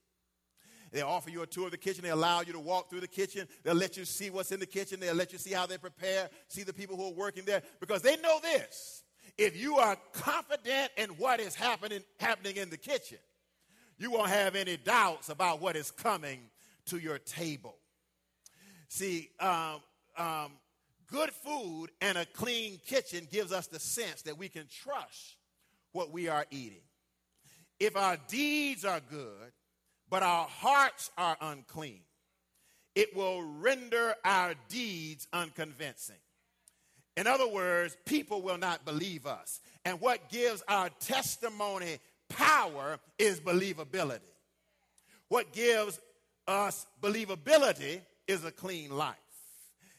They 0.92 1.02
offer 1.02 1.30
you 1.30 1.44
a 1.44 1.48
tour 1.48 1.66
of 1.66 1.72
the 1.72 1.78
kitchen. 1.78 2.04
They 2.04 2.10
allow 2.10 2.42
you 2.42 2.52
to 2.54 2.60
walk 2.60 2.90
through 2.90 3.02
the 3.02 3.08
kitchen. 3.08 3.48
They'll 3.64 3.76
let 3.76 3.96
you 3.96 4.06
see 4.06 4.32
what's 4.32 4.52
in 4.52 4.60
the 4.60 4.66
kitchen. 4.66 5.00
They'll 5.00 5.14
let 5.14 5.32
you 5.32 5.38
see 5.38 5.54
how 5.54 5.68
they 5.68 5.78
prepare, 5.78 6.30
see 6.48 6.64
the 6.64 6.74
people 6.74 6.98
who 6.98 7.10
are 7.10 7.14
working 7.14 7.46
there, 7.46 7.62
because 7.80 8.02
they 8.02 8.18
know 8.18 8.40
this 8.42 9.04
if 9.38 9.56
you 9.56 9.78
are 9.78 9.98
confident 10.12 10.92
in 10.98 11.10
what 11.12 11.40
is 11.40 11.56
happening, 11.56 12.02
happening 12.20 12.58
in 12.58 12.70
the 12.70 12.78
kitchen, 12.78 13.20
you 13.98 14.12
won't 14.12 14.30
have 14.30 14.56
any 14.56 14.76
doubts 14.78 15.30
about 15.30 15.62
what 15.62 15.76
is 15.76 15.92
coming 15.92 16.42
to 16.88 16.98
your 16.98 17.20
table. 17.20 17.76
See, 18.90 19.30
um, 19.40 19.82
um, 20.18 20.52
good 21.12 21.32
food 21.32 21.88
and 22.02 22.18
a 22.18 22.26
clean 22.26 22.80
kitchen 22.86 23.28
gives 23.32 23.52
us 23.52 23.68
the 23.68 23.80
sense 23.80 24.24
that 24.24 24.38
we 24.38 24.50
can 24.50 24.66
trust 24.84 25.38
what 25.92 26.12
we 26.12 26.28
are 26.28 26.46
eating. 26.52 26.82
If 27.80 27.96
our 27.96 28.18
deeds 28.28 28.86
are 28.86 29.02
good, 29.10 29.52
but 30.10 30.24
our 30.24 30.48
hearts 30.48 31.12
are 31.18 31.38
unclean, 31.42 32.02
it 32.96 33.16
will 33.16 33.42
render 33.42 34.16
our 34.26 34.54
deeds 34.68 35.28
unconvincing. 35.32 36.18
In 37.16 37.28
other 37.28 37.48
words, 37.48 37.98
people 38.06 38.42
will 38.42 38.58
not 38.58 38.86
believe 38.86 39.26
us. 39.26 39.60
And 39.86 40.00
what 40.02 40.30
gives 40.30 40.64
our 40.68 40.90
testimony 41.00 42.00
power 42.30 43.00
is 43.18 43.40
believability. 43.40 44.20
What 45.28 45.52
gives 45.54 46.00
us 46.48 46.86
believability 47.02 48.02
is 48.28 48.46
a 48.46 48.52
clean 48.52 48.96
life. 48.96 49.16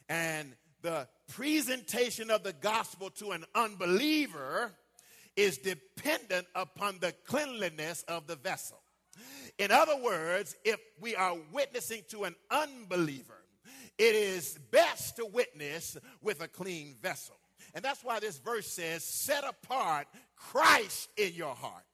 And 0.08 0.54
the 0.82 1.08
presentation 1.28 2.30
of 2.30 2.42
the 2.42 2.52
gospel 2.52 3.10
to 3.10 3.32
an 3.32 3.44
unbeliever 3.54 4.72
is 5.36 5.58
dependent 5.58 6.46
upon 6.54 6.98
the 7.00 7.12
cleanliness 7.24 8.02
of 8.08 8.26
the 8.26 8.36
vessel. 8.36 8.80
In 9.58 9.70
other 9.70 9.96
words, 10.02 10.56
if 10.64 10.80
we 11.00 11.14
are 11.14 11.36
witnessing 11.52 12.02
to 12.10 12.24
an 12.24 12.34
unbeliever, 12.50 13.42
it 13.98 14.14
is 14.14 14.58
best 14.70 15.16
to 15.16 15.26
witness 15.26 15.96
with 16.22 16.42
a 16.42 16.48
clean 16.48 16.94
vessel. 17.02 17.36
And 17.74 17.84
that's 17.84 18.02
why 18.02 18.18
this 18.18 18.38
verse 18.38 18.66
says, 18.66 19.04
set 19.04 19.44
apart 19.44 20.06
Christ 20.36 21.10
in 21.16 21.34
your 21.34 21.54
heart. 21.54 21.84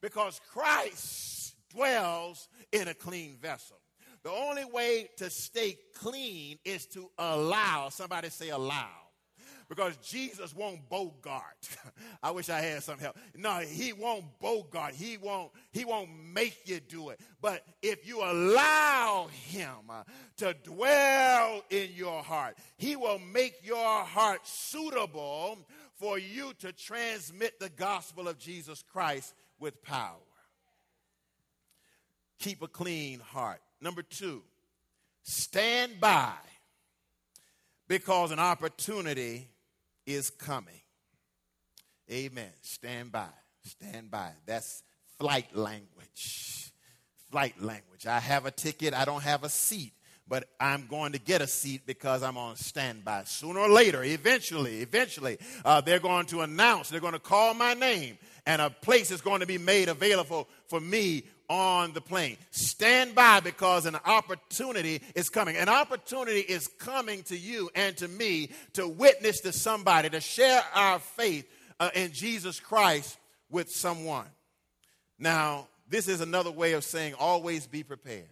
Because 0.00 0.40
Christ 0.52 1.54
dwells 1.70 2.48
in 2.72 2.88
a 2.88 2.94
clean 2.94 3.36
vessel. 3.36 3.78
The 4.22 4.30
only 4.30 4.64
way 4.64 5.08
to 5.18 5.30
stay 5.30 5.76
clean 5.94 6.58
is 6.64 6.86
to 6.86 7.10
allow, 7.18 7.88
somebody 7.90 8.30
say 8.30 8.50
allow 8.50 8.88
because 9.68 9.96
Jesus 9.98 10.54
won't 10.54 10.88
bogart. 10.88 11.68
I 12.22 12.30
wish 12.30 12.48
I 12.48 12.60
had 12.60 12.82
some 12.82 12.98
help. 12.98 13.16
No, 13.36 13.58
he 13.58 13.92
won't 13.92 14.24
bogart. 14.40 14.94
He 14.94 15.18
won't 15.18 15.50
he 15.72 15.84
won't 15.84 16.08
make 16.32 16.62
you 16.64 16.80
do 16.80 17.10
it. 17.10 17.20
But 17.40 17.64
if 17.82 18.06
you 18.06 18.20
allow 18.20 19.28
him 19.48 19.90
uh, 19.90 20.04
to 20.38 20.54
dwell 20.64 21.62
in 21.70 21.90
your 21.94 22.22
heart, 22.22 22.56
he 22.76 22.96
will 22.96 23.18
make 23.18 23.54
your 23.62 24.04
heart 24.04 24.46
suitable 24.46 25.58
for 25.96 26.18
you 26.18 26.52
to 26.60 26.72
transmit 26.72 27.60
the 27.60 27.68
gospel 27.68 28.28
of 28.28 28.38
Jesus 28.38 28.82
Christ 28.82 29.34
with 29.58 29.82
power. 29.82 30.14
Keep 32.38 32.62
a 32.62 32.68
clean 32.68 33.20
heart. 33.20 33.60
Number 33.80 34.02
2, 34.02 34.42
stand 35.22 36.00
by 36.00 36.32
because 37.86 38.30
an 38.32 38.38
opportunity 38.38 39.48
is 40.06 40.30
coming. 40.30 40.80
Amen. 42.10 42.50
Stand 42.62 43.12
by. 43.12 43.28
Stand 43.64 44.10
by. 44.10 44.30
That's 44.46 44.82
flight 45.18 45.54
language. 45.54 46.72
Flight 47.30 47.60
language. 47.60 48.06
I 48.06 48.18
have 48.18 48.46
a 48.46 48.50
ticket, 48.50 48.94
I 48.94 49.04
don't 49.04 49.22
have 49.22 49.44
a 49.44 49.50
seat, 49.50 49.92
but 50.26 50.48
I'm 50.58 50.86
going 50.86 51.12
to 51.12 51.18
get 51.18 51.42
a 51.42 51.46
seat 51.46 51.82
because 51.84 52.22
I'm 52.22 52.38
on 52.38 52.56
standby. 52.56 53.24
Sooner 53.24 53.60
or 53.60 53.68
later, 53.68 54.02
eventually, 54.02 54.80
eventually, 54.80 55.38
uh, 55.64 55.82
they're 55.82 55.98
going 55.98 56.26
to 56.26 56.40
announce, 56.40 56.88
they're 56.88 57.00
going 57.00 57.12
to 57.12 57.18
call 57.18 57.52
my 57.52 57.74
name, 57.74 58.16
and 58.46 58.62
a 58.62 58.70
place 58.70 59.10
is 59.10 59.20
going 59.20 59.40
to 59.40 59.46
be 59.46 59.58
made 59.58 59.90
available 59.90 60.48
for 60.68 60.80
me 60.80 61.24
on 61.48 61.92
the 61.92 62.00
plane. 62.00 62.36
Stand 62.50 63.14
by 63.14 63.40
because 63.40 63.86
an 63.86 63.96
opportunity 64.04 65.00
is 65.14 65.28
coming. 65.30 65.56
An 65.56 65.68
opportunity 65.68 66.40
is 66.40 66.68
coming 66.78 67.22
to 67.24 67.36
you 67.36 67.70
and 67.74 67.96
to 67.98 68.08
me 68.08 68.50
to 68.74 68.86
witness 68.86 69.40
to 69.40 69.52
somebody, 69.52 70.10
to 70.10 70.20
share 70.20 70.62
our 70.74 70.98
faith 70.98 71.48
uh, 71.80 71.90
in 71.94 72.12
Jesus 72.12 72.60
Christ 72.60 73.18
with 73.50 73.70
someone. 73.70 74.26
Now, 75.18 75.68
this 75.88 76.06
is 76.06 76.20
another 76.20 76.50
way 76.50 76.72
of 76.72 76.84
saying 76.84 77.14
always 77.14 77.66
be 77.66 77.82
prepared. 77.82 78.28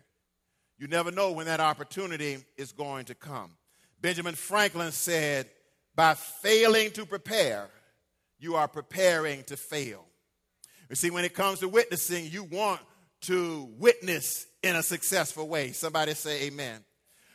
You 0.79 0.89
never 0.89 1.11
know 1.11 1.33
when 1.33 1.47
that 1.47 1.61
opportunity 1.61 2.39
is 2.57 2.73
going 2.73 3.07
to 3.07 3.15
come. 3.15 3.53
Benjamin 4.01 4.35
Franklin 4.35 4.93
said, 4.93 5.49
by 5.95 6.13
failing 6.15 6.91
to 6.93 7.07
prepare, 7.07 7.71
you 8.39 8.57
are 8.57 8.69
preparing 8.69 9.43
to 9.45 9.57
fail. 9.57 10.05
You 10.91 10.97
see, 10.97 11.11
when 11.11 11.25
it 11.25 11.35
comes 11.35 11.61
to 11.61 11.69
witnessing, 11.69 12.27
you 12.27 12.45
want 12.45 12.81
to 13.23 13.69
witness 13.79 14.47
in 14.63 14.77
a 14.77 14.83
successful 14.83 15.49
way. 15.49 15.73
Somebody 15.73 16.15
say 16.15 16.45
amen. 16.45 16.85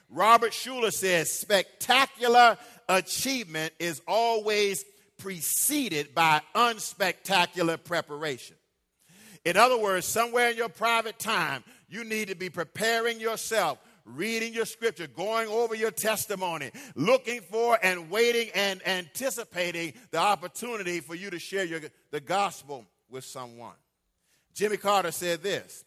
Robert 0.10 0.52
Schuller 0.52 0.92
says 0.92 1.32
spectacular 1.32 2.58
achievement 2.90 3.74
is 3.80 4.02
always 4.08 4.84
preceded 5.18 6.14
by 6.14 6.42
unspectacular 6.56 7.82
preparation. 7.82 8.58
In 9.46 9.58
other 9.58 9.78
words, 9.78 10.06
somewhere 10.06 10.50
in 10.50 10.58
your 10.58 10.70
private 10.70 11.18
time, 11.18 11.64
you 11.88 12.04
need 12.04 12.28
to 12.28 12.36
be 12.36 12.50
preparing 12.50 13.20
yourself, 13.20 13.80
reading 14.06 14.54
your 14.54 14.66
scripture, 14.66 15.08
going 15.08 15.48
over 15.48 15.76
your 15.76 15.92
testimony, 15.92 16.72
looking 16.96 17.42
for 17.42 17.80
and 17.82 18.10
waiting 18.10 18.50
and 18.54 18.86
anticipating 18.86 19.94
the 20.12 20.18
opportunity 20.18 21.00
for 21.00 21.16
you 21.16 21.30
to 21.30 21.40
share 21.40 21.64
your, 21.64 21.80
the 22.12 22.20
gospel 22.20 22.86
with 23.10 23.24
someone. 23.24 23.76
Jimmy 24.54 24.78
Carter 24.78 25.12
said 25.12 25.42
this 25.42 25.84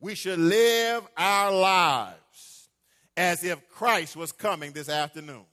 We 0.00 0.14
should 0.14 0.38
live 0.38 1.06
our 1.16 1.52
lives 1.52 2.68
as 3.16 3.42
if 3.44 3.68
Christ 3.70 4.16
was 4.16 4.32
coming 4.32 4.72
this 4.72 4.88
afternoon. 4.88 5.44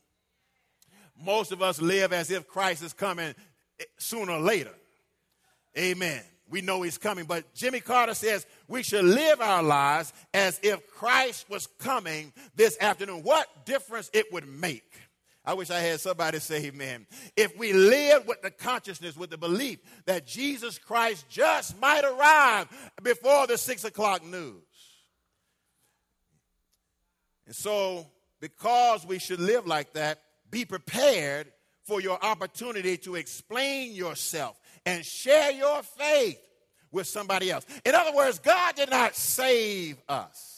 Most 1.24 1.52
of 1.52 1.62
us 1.62 1.82
live 1.82 2.14
as 2.14 2.30
if 2.30 2.48
Christ 2.48 2.84
is 2.84 2.94
coming 2.94 3.34
sooner 3.98 4.34
or 4.34 4.42
later. 4.42 4.74
Amen. 5.78 6.22
We 6.50 6.62
know 6.62 6.84
he's 6.84 6.98
coming, 6.98 7.26
but 7.26 7.54
Jimmy 7.56 7.80
Carter 7.80 8.14
says 8.14 8.46
we 8.68 8.84
should 8.84 9.04
live 9.04 9.42
our 9.42 9.64
lives 9.64 10.14
as 10.34 10.60
if 10.62 10.88
Christ 10.92 11.50
was 11.50 11.68
coming 11.80 12.32
this 12.56 12.78
afternoon. 12.80 13.24
What 13.24 13.66
difference 13.66 14.12
it 14.14 14.32
would 14.32 14.48
make 14.48 14.92
I 15.46 15.54
wish 15.54 15.70
I 15.70 15.80
had 15.80 16.00
somebody 16.00 16.40
say 16.40 16.66
amen. 16.66 17.06
If 17.36 17.58
we 17.58 17.74
live 17.74 18.28
with 18.28 18.42
the 18.42 18.52
consciousness, 18.52 19.16
with 19.16 19.30
the 19.30 19.38
belief 19.38 19.80
that 20.06 20.26
Jesus 20.26 20.78
Christ 20.78 21.30
just 21.30 21.80
might 21.80 22.04
arrive 22.04 22.68
before 23.04 23.48
the 23.48 23.58
six 23.58 23.84
o'clock 23.84 24.26
news. 24.26 24.64
And 27.46 27.56
so, 27.56 28.08
because 28.42 29.06
we 29.06 29.20
should 29.20 29.40
live 29.40 29.68
like 29.68 29.94
that, 29.94 30.20
be 30.50 30.66
prepared 30.66 31.52
for 31.84 32.02
your 32.02 32.24
opportunity 32.24 32.98
to 32.98 33.16
explain 33.16 33.94
yourself 33.94 34.60
and 34.86 35.06
share 35.06 35.52
your 35.52 35.84
faith 35.84 36.40
with 36.92 37.06
somebody 37.06 37.52
else. 37.52 37.66
In 37.86 37.94
other 37.94 38.16
words, 38.16 38.40
God 38.40 38.76
did 38.76 38.90
not 38.90 39.16
save 39.16 39.98
us 40.10 40.55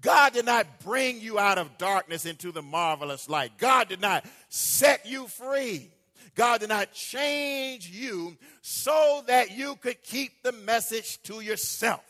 God 0.00 0.32
did 0.32 0.46
not 0.46 0.80
bring 0.80 1.20
you 1.20 1.38
out 1.38 1.58
of 1.58 1.78
darkness 1.78 2.26
into 2.26 2.52
the 2.52 2.62
marvelous 2.62 3.28
light. 3.28 3.52
God 3.58 3.88
did 3.88 4.00
not 4.00 4.24
set 4.48 5.06
you 5.06 5.26
free. 5.28 5.90
God 6.34 6.60
did 6.60 6.68
not 6.68 6.92
change 6.92 7.88
you 7.88 8.36
so 8.62 9.22
that 9.26 9.50
you 9.56 9.76
could 9.76 10.02
keep 10.02 10.42
the 10.42 10.52
message 10.52 11.22
to 11.24 11.40
yourself. 11.40 12.04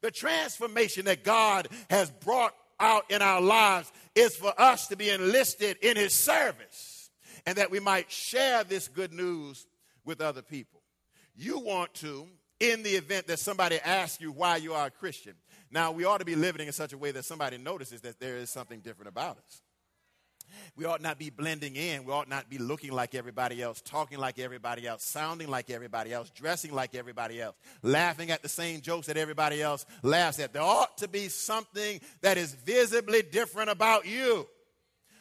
The 0.00 0.10
transformation 0.10 1.04
that 1.06 1.24
God 1.24 1.68
has 1.90 2.10
brought 2.10 2.54
out 2.78 3.10
in 3.10 3.22
our 3.22 3.40
lives 3.40 3.92
is 4.14 4.34
for 4.36 4.52
us 4.60 4.88
to 4.88 4.96
be 4.96 5.10
enlisted 5.10 5.76
in 5.82 5.96
His 5.96 6.14
service 6.14 7.10
and 7.46 7.56
that 7.56 7.70
we 7.70 7.80
might 7.80 8.10
share 8.10 8.64
this 8.64 8.88
good 8.88 9.12
news 9.12 9.66
with 10.04 10.20
other 10.20 10.42
people. 10.42 10.80
You 11.34 11.60
want 11.60 11.94
to, 11.94 12.28
in 12.60 12.82
the 12.82 12.90
event 12.90 13.26
that 13.28 13.38
somebody 13.38 13.78
asks 13.80 14.20
you 14.20 14.32
why 14.32 14.56
you 14.56 14.74
are 14.74 14.86
a 14.86 14.90
Christian, 14.90 15.34
now, 15.72 15.90
we 15.90 16.04
ought 16.04 16.18
to 16.18 16.24
be 16.24 16.36
living 16.36 16.66
in 16.66 16.72
such 16.72 16.92
a 16.92 16.98
way 16.98 17.12
that 17.12 17.24
somebody 17.24 17.56
notices 17.56 18.02
that 18.02 18.20
there 18.20 18.36
is 18.36 18.50
something 18.50 18.80
different 18.80 19.08
about 19.08 19.38
us. 19.38 19.62
We 20.76 20.84
ought 20.84 21.00
not 21.00 21.18
be 21.18 21.30
blending 21.30 21.76
in. 21.76 22.04
We 22.04 22.12
ought 22.12 22.28
not 22.28 22.50
be 22.50 22.58
looking 22.58 22.92
like 22.92 23.14
everybody 23.14 23.62
else, 23.62 23.80
talking 23.80 24.18
like 24.18 24.38
everybody 24.38 24.86
else, 24.86 25.02
sounding 25.02 25.48
like 25.48 25.70
everybody 25.70 26.12
else, 26.12 26.28
dressing 26.28 26.74
like 26.74 26.94
everybody 26.94 27.40
else, 27.40 27.56
laughing 27.82 28.30
at 28.30 28.42
the 28.42 28.50
same 28.50 28.82
jokes 28.82 29.06
that 29.06 29.16
everybody 29.16 29.62
else 29.62 29.86
laughs 30.02 30.38
at. 30.40 30.52
There 30.52 30.60
ought 30.60 30.98
to 30.98 31.08
be 31.08 31.28
something 31.28 32.00
that 32.20 32.36
is 32.36 32.52
visibly 32.52 33.22
different 33.22 33.70
about 33.70 34.06
you. 34.06 34.46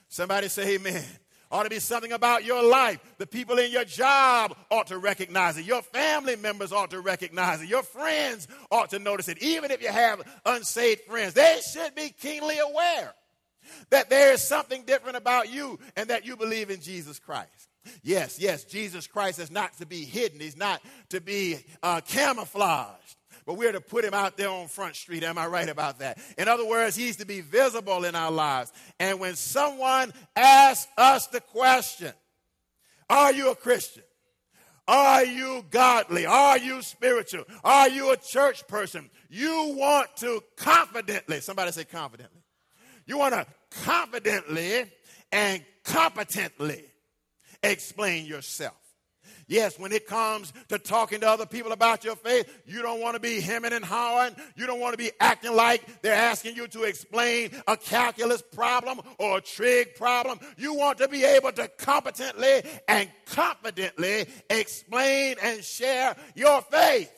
Somebody 0.09 0.49
say 0.49 0.75
amen 0.75 1.05
ought 1.51 1.63
to 1.63 1.69
be 1.69 1.79
something 1.79 2.11
about 2.11 2.45
your 2.45 2.63
life. 2.63 2.99
The 3.17 3.27
people 3.27 3.59
in 3.59 3.71
your 3.71 3.85
job 3.85 4.55
ought 4.69 4.87
to 4.87 4.97
recognize 4.97 5.57
it. 5.57 5.65
Your 5.65 5.81
family 5.81 6.35
members 6.35 6.71
ought 6.71 6.91
to 6.91 7.01
recognize 7.01 7.61
it. 7.61 7.69
Your 7.69 7.83
friends 7.83 8.47
ought 8.71 8.91
to 8.91 8.99
notice 8.99 9.27
it. 9.27 9.41
Even 9.41 9.71
if 9.71 9.81
you 9.81 9.89
have 9.89 10.21
unsaved 10.45 11.01
friends, 11.01 11.33
they 11.33 11.59
should 11.71 11.95
be 11.95 12.09
keenly 12.09 12.57
aware 12.59 13.13
that 13.89 14.09
there 14.09 14.33
is 14.33 14.41
something 14.41 14.83
different 14.83 15.17
about 15.17 15.51
you 15.51 15.79
and 15.95 16.09
that 16.09 16.25
you 16.25 16.35
believe 16.35 16.69
in 16.69 16.81
Jesus 16.81 17.19
Christ. 17.19 17.69
Yes, 18.03 18.39
yes, 18.39 18.63
Jesus 18.63 19.07
Christ 19.07 19.39
is 19.39 19.51
not 19.51 19.73
to 19.77 19.85
be 19.85 20.03
hidden, 20.05 20.39
he's 20.39 20.57
not 20.57 20.81
to 21.09 21.19
be 21.19 21.57
uh, 21.81 22.01
camouflaged 22.01 23.17
but 23.51 23.57
we're 23.57 23.73
to 23.73 23.81
put 23.81 24.05
him 24.05 24.13
out 24.13 24.37
there 24.37 24.47
on 24.47 24.69
Front 24.69 24.95
Street. 24.95 25.23
Am 25.23 25.37
I 25.37 25.45
right 25.45 25.67
about 25.67 25.99
that? 25.99 26.17
In 26.37 26.47
other 26.47 26.65
words, 26.65 26.95
he's 26.95 27.17
to 27.17 27.25
be 27.25 27.41
visible 27.41 28.05
in 28.05 28.15
our 28.15 28.31
lives. 28.31 28.71
And 28.97 29.19
when 29.19 29.35
someone 29.35 30.13
asks 30.37 30.89
us 30.97 31.27
the 31.27 31.41
question, 31.41 32.13
Are 33.09 33.33
you 33.33 33.51
a 33.51 33.55
Christian? 33.57 34.03
Are 34.87 35.25
you 35.25 35.65
godly? 35.69 36.25
Are 36.25 36.59
you 36.59 36.81
spiritual? 36.81 37.43
Are 37.61 37.89
you 37.89 38.13
a 38.13 38.15
church 38.15 38.65
person? 38.69 39.09
You 39.29 39.75
want 39.77 40.15
to 40.19 40.41
confidently, 40.55 41.41
somebody 41.41 41.73
say 41.73 41.83
confidently. 41.83 42.43
You 43.05 43.17
want 43.17 43.33
to 43.33 43.45
confidently 43.83 44.85
and 45.33 45.61
competently 45.83 46.85
explain 47.61 48.27
yourself. 48.27 48.80
Yes, 49.51 49.77
when 49.77 49.91
it 49.91 50.07
comes 50.07 50.53
to 50.69 50.79
talking 50.79 51.19
to 51.19 51.29
other 51.29 51.45
people 51.45 51.73
about 51.73 52.05
your 52.05 52.15
faith, 52.15 52.49
you 52.65 52.81
don't 52.81 53.01
want 53.01 53.15
to 53.15 53.19
be 53.19 53.41
hemming 53.41 53.73
and 53.73 53.83
hawing. 53.83 54.33
You 54.55 54.65
don't 54.65 54.79
want 54.79 54.93
to 54.93 54.97
be 54.97 55.11
acting 55.19 55.53
like 55.53 56.01
they're 56.01 56.13
asking 56.13 56.55
you 56.55 56.69
to 56.69 56.83
explain 56.83 57.49
a 57.67 57.75
calculus 57.75 58.41
problem 58.41 59.01
or 59.17 59.39
a 59.39 59.41
trig 59.41 59.95
problem. 59.95 60.39
You 60.55 60.75
want 60.75 60.99
to 60.99 61.09
be 61.09 61.25
able 61.25 61.51
to 61.51 61.67
competently 61.67 62.63
and 62.87 63.09
confidently 63.25 64.25
explain 64.49 65.35
and 65.43 65.61
share 65.61 66.15
your 66.33 66.61
faith. 66.61 67.11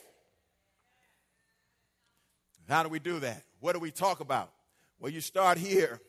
How 2.68 2.82
do 2.82 2.88
we 2.88 2.98
do 2.98 3.20
that? 3.20 3.44
What 3.60 3.74
do 3.74 3.78
we 3.78 3.92
talk 3.92 4.18
about? 4.18 4.50
Well, 4.98 5.12
you 5.12 5.20
start 5.20 5.56
here. 5.56 6.00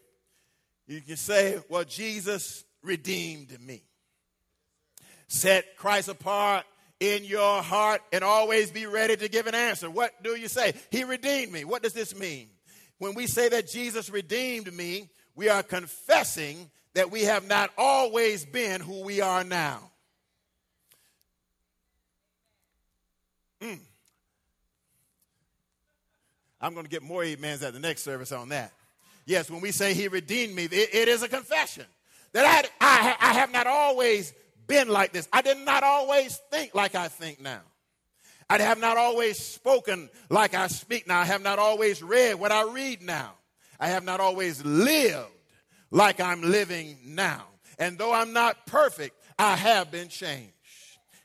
You 0.88 1.02
can 1.02 1.18
say, 1.18 1.60
Well, 1.70 1.84
Jesus 1.84 2.64
redeemed 2.82 3.56
me 3.62 3.84
set 5.28 5.78
Christ 5.78 6.10
apart 6.10 6.66
in 7.00 7.24
your 7.26 7.62
heart 7.62 8.02
and 8.14 8.24
always 8.24 8.72
be 8.72 8.86
ready 8.86 9.16
to 9.18 9.28
give 9.28 9.48
an 9.48 9.56
answer. 9.56 9.90
What 9.90 10.12
do 10.24 10.36
you 10.36 10.48
say? 10.48 10.74
He 10.92 11.04
redeemed 11.04 11.52
me. 11.52 11.66
What 11.66 11.84
does 11.84 11.94
this 11.94 12.16
mean? 12.16 12.50
When 12.98 13.14
we 13.14 13.28
say 13.28 13.50
that 13.50 13.68
Jesus 13.68 14.10
redeemed 14.10 14.74
me, 14.74 15.10
we 15.36 15.50
are 15.50 15.64
confessing 15.64 16.70
that 16.94 17.12
we 17.12 17.24
have 17.24 17.48
not 17.48 17.72
always 17.78 18.46
been 18.46 18.80
who 18.80 19.04
we 19.04 19.20
are 19.20 19.44
now. 19.44 19.92
Mm. 23.62 23.80
I'm 26.62 26.74
going 26.74 26.86
to 26.86 26.90
get 26.90 27.04
more 27.04 27.24
amens 27.24 27.64
at 27.64 27.74
the 27.74 27.80
next 27.80 28.04
service 28.04 28.32
on 28.32 28.50
that. 28.50 28.72
Yes, 29.26 29.50
when 29.50 29.60
we 29.60 29.72
say 29.72 29.94
he 29.94 30.08
redeemed 30.08 30.56
me, 30.56 30.66
it, 30.66 30.94
it 30.94 31.08
is 31.08 31.22
a 31.22 31.28
confession 31.28 31.86
that 32.32 32.46
I, 32.46 32.70
I, 32.80 33.16
I 33.20 33.34
have 33.34 33.52
not 33.52 33.68
always 33.68 34.34
been 34.68 34.90
like 34.90 35.12
this. 35.12 35.28
I 35.32 35.42
did 35.42 35.58
not 35.60 35.84
always 35.84 36.40
think 36.52 36.74
like 36.76 36.96
I 36.96 37.08
think 37.08 37.42
now. 37.42 37.62
I 38.50 38.60
have 38.60 38.80
not 38.80 38.98
always 38.98 39.40
spoken 39.40 40.10
like 40.30 40.54
I 40.54 40.68
speak 40.68 41.08
now. 41.08 41.20
I 41.20 41.26
have 41.26 41.42
not 41.42 41.58
always 41.58 42.04
read 42.04 42.36
what 42.36 42.52
I 42.52 42.64
read 42.72 43.02
now. 43.02 43.34
I 43.80 43.88
have 43.88 44.04
not 44.04 44.20
always 44.20 44.64
lived 44.64 45.32
like 45.92 46.20
I'm 46.20 46.42
living 46.42 46.98
now. 47.06 47.46
And 47.80 47.98
though 47.98 48.14
I'm 48.14 48.34
not 48.34 48.66
perfect, 48.68 49.16
I 49.38 49.56
have 49.56 49.92
been 49.92 50.10
changed. 50.10 50.54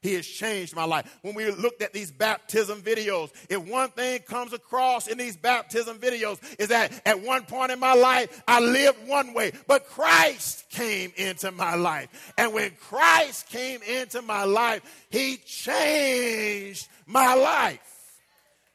He 0.02 0.14
has 0.14 0.26
changed 0.26 0.74
my 0.74 0.84
life. 0.84 1.18
When 1.20 1.34
we 1.34 1.50
looked 1.50 1.82
at 1.82 1.92
these 1.92 2.10
baptism 2.10 2.80
videos, 2.80 3.30
if 3.50 3.58
one 3.68 3.90
thing 3.90 4.20
comes 4.20 4.54
across 4.54 5.08
in 5.08 5.18
these 5.18 5.36
baptism 5.36 5.98
videos 5.98 6.40
is 6.58 6.68
that 6.68 6.90
at 7.04 7.22
one 7.22 7.44
point 7.44 7.70
in 7.70 7.78
my 7.78 7.92
life, 7.92 8.42
I 8.48 8.60
lived 8.60 9.06
one 9.06 9.34
way, 9.34 9.52
but 9.66 9.86
Christ 9.86 10.70
came 10.70 11.12
into 11.16 11.50
my 11.50 11.74
life. 11.74 12.32
And 12.38 12.54
when 12.54 12.70
Christ 12.80 13.48
came 13.50 13.82
into 13.82 14.22
my 14.22 14.44
life, 14.44 14.80
He 15.10 15.36
changed 15.36 16.88
my 17.06 17.34
life. 17.34 17.80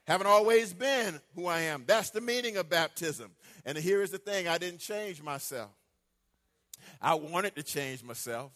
Haven't 0.05 0.27
always 0.27 0.73
been 0.73 1.19
who 1.33 1.47
I 1.47 1.61
am. 1.61 1.85
That's 1.88 2.11
the 2.11 2.21
meaning 2.21 2.57
of 2.57 2.69
baptism. 2.69 3.31
And 3.65 3.75
here 3.75 4.03
is 4.03 4.11
the 4.11 4.19
thing 4.19 4.47
I 4.47 4.59
didn't 4.59 4.79
change 4.79 5.23
myself. 5.23 5.71
I 7.01 7.15
wanted 7.15 7.55
to 7.55 7.63
change 7.63 8.03
myself. 8.03 8.51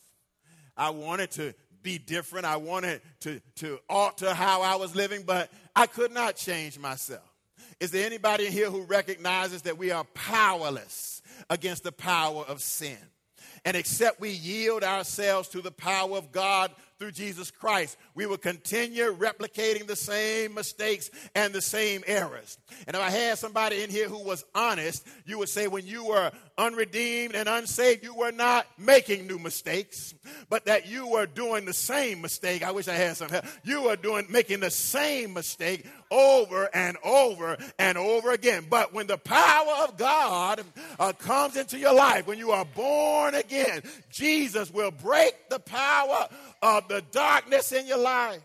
I 0.78 0.92
wanted 0.92 1.32
to 1.32 1.56
be 1.82 1.98
different. 1.98 2.46
I 2.46 2.58
wanted 2.58 3.02
to, 3.22 3.42
to 3.58 3.80
alter 3.90 4.34
how 4.34 4.62
I 4.62 4.76
was 4.76 4.96
living, 4.96 5.24
but 5.26 5.50
I 5.76 5.88
could 5.88 6.12
not 6.12 6.36
change 6.36 6.78
myself. 6.78 7.24
Is 7.80 7.92
there 7.92 8.06
anybody 8.06 8.46
in 8.46 8.52
here 8.52 8.70
who 8.70 8.82
recognizes 8.82 9.62
that 9.64 9.78
we 9.78 9.92
are 9.92 10.04
powerless 10.14 11.22
against 11.50 11.84
the 11.84 11.92
power 11.92 12.44
of 12.48 12.62
sin? 12.62 12.98
And 13.66 13.76
except 13.76 14.20
we 14.20 14.30
yield 14.30 14.84
ourselves 14.84 15.50
to 15.50 15.62
the 15.62 15.72
power 15.72 16.18
of 16.18 16.32
God 16.32 16.72
through 17.00 17.12
Jesus 17.12 17.50
Christ, 17.50 17.98
we 18.14 18.26
will 18.26 18.38
continue 18.38 19.16
replicating 19.16 19.88
the 19.88 19.96
same 19.96 20.54
mistakes 20.54 21.10
and 21.34 21.54
the 21.54 21.62
same 21.62 22.04
errors. 22.06 22.58
And 22.88 22.96
if 22.96 23.02
I 23.02 23.10
had 23.10 23.38
somebody 23.38 23.84
in 23.84 23.90
here 23.90 24.10
who 24.10 24.22
was 24.22 24.44
honest, 24.54 25.08
you 25.26 25.40
would 25.40 25.48
say 25.48 25.68
when 25.68 25.88
you 25.88 26.06
were 26.06 26.32
unredeemed 26.58 27.36
and 27.36 27.48
unsaved, 27.48 28.04
you 28.04 28.14
were 28.14 28.34
not 28.34 28.68
making 28.78 29.28
new 29.28 29.40
mistakes, 29.40 30.14
but 30.50 30.66
that 30.66 30.90
you 30.90 31.08
were 31.08 31.26
doing 31.26 31.64
the 31.64 31.74
same 31.74 32.22
mistake. 32.22 32.64
I 32.64 32.72
wish 32.72 32.90
I 32.90 32.96
had 32.96 33.16
some 33.16 33.30
help. 33.30 33.46
You 33.64 33.84
were 33.84 33.96
doing 33.96 34.28
making 34.30 34.60
the 34.60 34.72
same 34.72 35.34
mistake 35.34 35.86
over 36.12 36.70
and 36.74 36.98
over 37.04 37.58
and 37.78 37.98
over 37.98 38.32
again. 38.32 38.66
But 38.70 38.94
when 38.94 39.08
the 39.08 39.18
power 39.18 39.86
of 39.88 39.96
God 39.96 40.64
uh, 41.00 41.14
comes 41.14 41.56
into 41.56 41.80
your 41.80 41.94
life, 41.94 42.28
when 42.28 42.40
you 42.40 42.52
are 42.52 42.66
born 42.66 43.36
again, 43.36 43.84
Jesus 44.12 44.74
will 44.74 44.92
break 44.92 45.50
the 45.50 45.60
power 45.60 46.28
of 46.62 46.88
the 46.88 47.02
darkness 47.12 47.72
in 47.72 47.88
your 47.88 47.98
life 47.98 48.42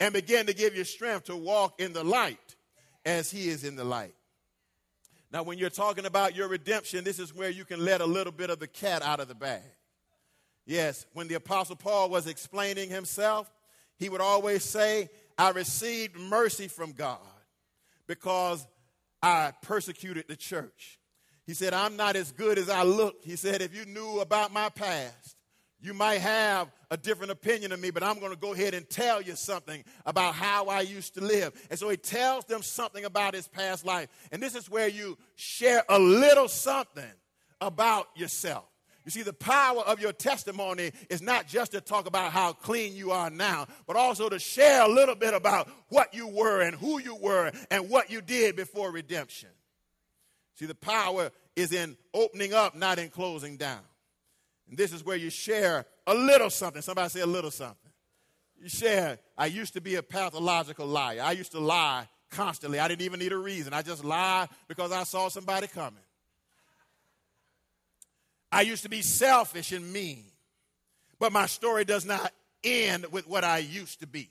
and 0.00 0.12
begin 0.12 0.46
to 0.46 0.54
give 0.54 0.76
you 0.76 0.84
strength 0.84 1.24
to 1.24 1.36
walk 1.36 1.80
in 1.80 1.92
the 1.92 2.04
light 2.04 2.56
as 3.04 3.30
He 3.30 3.48
is 3.48 3.64
in 3.64 3.76
the 3.76 3.84
light. 3.84 4.14
Now, 5.32 5.42
when 5.42 5.58
you're 5.58 5.70
talking 5.70 6.06
about 6.06 6.36
your 6.36 6.48
redemption, 6.48 7.02
this 7.02 7.18
is 7.18 7.34
where 7.34 7.50
you 7.50 7.64
can 7.64 7.84
let 7.84 8.00
a 8.00 8.06
little 8.06 8.32
bit 8.32 8.50
of 8.50 8.60
the 8.60 8.68
cat 8.68 9.02
out 9.02 9.18
of 9.18 9.28
the 9.28 9.34
bag. 9.34 9.62
Yes, 10.66 11.06
when 11.12 11.28
the 11.28 11.34
Apostle 11.34 11.76
Paul 11.76 12.08
was 12.08 12.26
explaining 12.26 12.88
himself, 12.88 13.50
he 13.98 14.08
would 14.08 14.20
always 14.20 14.64
say, 14.64 15.08
I 15.36 15.50
received 15.50 16.16
mercy 16.16 16.68
from 16.68 16.92
God 16.92 17.18
because 18.06 18.66
I 19.22 19.52
persecuted 19.62 20.26
the 20.28 20.36
church. 20.36 20.98
He 21.46 21.54
said, 21.54 21.74
I'm 21.74 21.96
not 21.96 22.16
as 22.16 22.32
good 22.32 22.56
as 22.58 22.70
I 22.70 22.82
look. 22.84 23.16
He 23.24 23.36
said, 23.36 23.60
if 23.60 23.74
you 23.74 23.84
knew 23.84 24.20
about 24.20 24.52
my 24.52 24.68
past, 24.68 25.33
you 25.84 25.92
might 25.92 26.22
have 26.22 26.72
a 26.90 26.96
different 26.96 27.30
opinion 27.30 27.70
of 27.70 27.78
me, 27.78 27.90
but 27.90 28.02
I'm 28.02 28.18
going 28.18 28.32
to 28.32 28.38
go 28.38 28.54
ahead 28.54 28.72
and 28.72 28.88
tell 28.88 29.20
you 29.20 29.36
something 29.36 29.84
about 30.06 30.34
how 30.34 30.68
I 30.68 30.80
used 30.80 31.14
to 31.14 31.20
live. 31.20 31.52
And 31.68 31.78
so 31.78 31.90
he 31.90 31.98
tells 31.98 32.46
them 32.46 32.62
something 32.62 33.04
about 33.04 33.34
his 33.34 33.46
past 33.46 33.84
life. 33.84 34.08
And 34.32 34.42
this 34.42 34.54
is 34.54 34.70
where 34.70 34.88
you 34.88 35.18
share 35.34 35.84
a 35.90 35.98
little 35.98 36.48
something 36.48 37.04
about 37.60 38.06
yourself. 38.16 38.64
You 39.04 39.10
see, 39.10 39.20
the 39.20 39.34
power 39.34 39.82
of 39.82 40.00
your 40.00 40.12
testimony 40.12 40.92
is 41.10 41.20
not 41.20 41.46
just 41.46 41.72
to 41.72 41.82
talk 41.82 42.06
about 42.06 42.32
how 42.32 42.54
clean 42.54 42.96
you 42.96 43.10
are 43.10 43.28
now, 43.28 43.66
but 43.86 43.96
also 43.96 44.30
to 44.30 44.38
share 44.38 44.86
a 44.86 44.88
little 44.88 45.14
bit 45.14 45.34
about 45.34 45.68
what 45.90 46.14
you 46.14 46.28
were 46.28 46.62
and 46.62 46.74
who 46.74 46.98
you 46.98 47.14
were 47.14 47.52
and 47.70 47.90
what 47.90 48.10
you 48.10 48.22
did 48.22 48.56
before 48.56 48.90
redemption. 48.90 49.50
See, 50.54 50.64
the 50.64 50.74
power 50.74 51.30
is 51.56 51.72
in 51.72 51.98
opening 52.14 52.54
up, 52.54 52.74
not 52.74 52.98
in 52.98 53.10
closing 53.10 53.58
down. 53.58 53.80
And 54.68 54.78
this 54.78 54.92
is 54.92 55.04
where 55.04 55.16
you 55.16 55.30
share 55.30 55.86
a 56.06 56.14
little 56.14 56.50
something. 56.50 56.82
Somebody 56.82 57.08
say 57.10 57.20
a 57.20 57.26
little 57.26 57.50
something. 57.50 57.90
You 58.60 58.68
share, 58.68 59.18
I 59.36 59.46
used 59.46 59.74
to 59.74 59.80
be 59.80 59.96
a 59.96 60.02
pathological 60.02 60.86
liar. 60.86 61.20
I 61.22 61.32
used 61.32 61.52
to 61.52 61.60
lie 61.60 62.08
constantly. 62.30 62.78
I 62.78 62.88
didn't 62.88 63.02
even 63.02 63.20
need 63.20 63.32
a 63.32 63.36
reason. 63.36 63.72
I 63.72 63.82
just 63.82 64.04
lied 64.04 64.48
because 64.68 64.92
I 64.92 65.04
saw 65.04 65.28
somebody 65.28 65.66
coming. 65.66 66.02
I 68.50 68.62
used 68.62 68.84
to 68.84 68.88
be 68.88 69.02
selfish 69.02 69.72
and 69.72 69.92
mean. 69.92 70.24
But 71.18 71.32
my 71.32 71.46
story 71.46 71.84
does 71.84 72.04
not 72.04 72.32
end 72.62 73.06
with 73.10 73.26
what 73.28 73.44
I 73.44 73.58
used 73.58 74.00
to 74.00 74.06
be. 74.06 74.30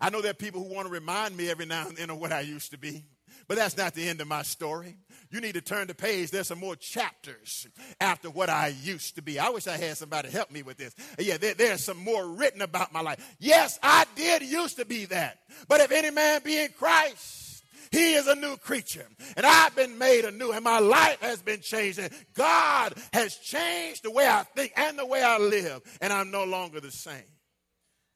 I 0.00 0.10
know 0.10 0.22
there 0.22 0.30
are 0.30 0.34
people 0.34 0.62
who 0.62 0.74
want 0.74 0.86
to 0.86 0.92
remind 0.92 1.36
me 1.36 1.50
every 1.50 1.66
now 1.66 1.86
and 1.86 1.96
then 1.96 2.10
of 2.10 2.18
what 2.18 2.32
I 2.32 2.40
used 2.40 2.70
to 2.70 2.78
be, 2.78 3.04
but 3.50 3.58
that's 3.58 3.76
not 3.76 3.94
the 3.94 4.08
end 4.08 4.20
of 4.20 4.28
my 4.28 4.42
story. 4.42 4.94
You 5.28 5.40
need 5.40 5.54
to 5.54 5.60
turn 5.60 5.88
the 5.88 5.94
page. 5.94 6.30
There's 6.30 6.46
some 6.46 6.60
more 6.60 6.76
chapters 6.76 7.66
after 8.00 8.30
what 8.30 8.48
I 8.48 8.68
used 8.68 9.16
to 9.16 9.22
be. 9.22 9.40
I 9.40 9.48
wish 9.48 9.66
I 9.66 9.76
had 9.76 9.96
somebody 9.96 10.30
help 10.30 10.52
me 10.52 10.62
with 10.62 10.76
this. 10.76 10.94
Yeah, 11.18 11.36
there, 11.36 11.54
there's 11.54 11.82
some 11.82 11.96
more 11.96 12.24
written 12.28 12.62
about 12.62 12.92
my 12.92 13.00
life. 13.00 13.18
Yes, 13.40 13.76
I 13.82 14.04
did 14.14 14.42
used 14.42 14.76
to 14.76 14.84
be 14.84 15.06
that. 15.06 15.40
But 15.66 15.80
if 15.80 15.90
any 15.90 16.12
man 16.12 16.42
be 16.44 16.62
in 16.62 16.68
Christ, 16.78 17.64
he 17.90 18.12
is 18.12 18.28
a 18.28 18.36
new 18.36 18.56
creature. 18.56 19.08
And 19.36 19.44
I've 19.44 19.74
been 19.74 19.98
made 19.98 20.24
anew, 20.24 20.52
and 20.52 20.62
my 20.62 20.78
life 20.78 21.20
has 21.20 21.42
been 21.42 21.60
changed. 21.60 21.98
And 21.98 22.12
God 22.34 22.94
has 23.12 23.34
changed 23.34 24.04
the 24.04 24.12
way 24.12 24.28
I 24.28 24.44
think 24.54 24.74
and 24.76 24.96
the 24.96 25.06
way 25.06 25.24
I 25.24 25.38
live, 25.38 25.82
and 26.00 26.12
I'm 26.12 26.30
no 26.30 26.44
longer 26.44 26.78
the 26.78 26.92
same. 26.92 27.16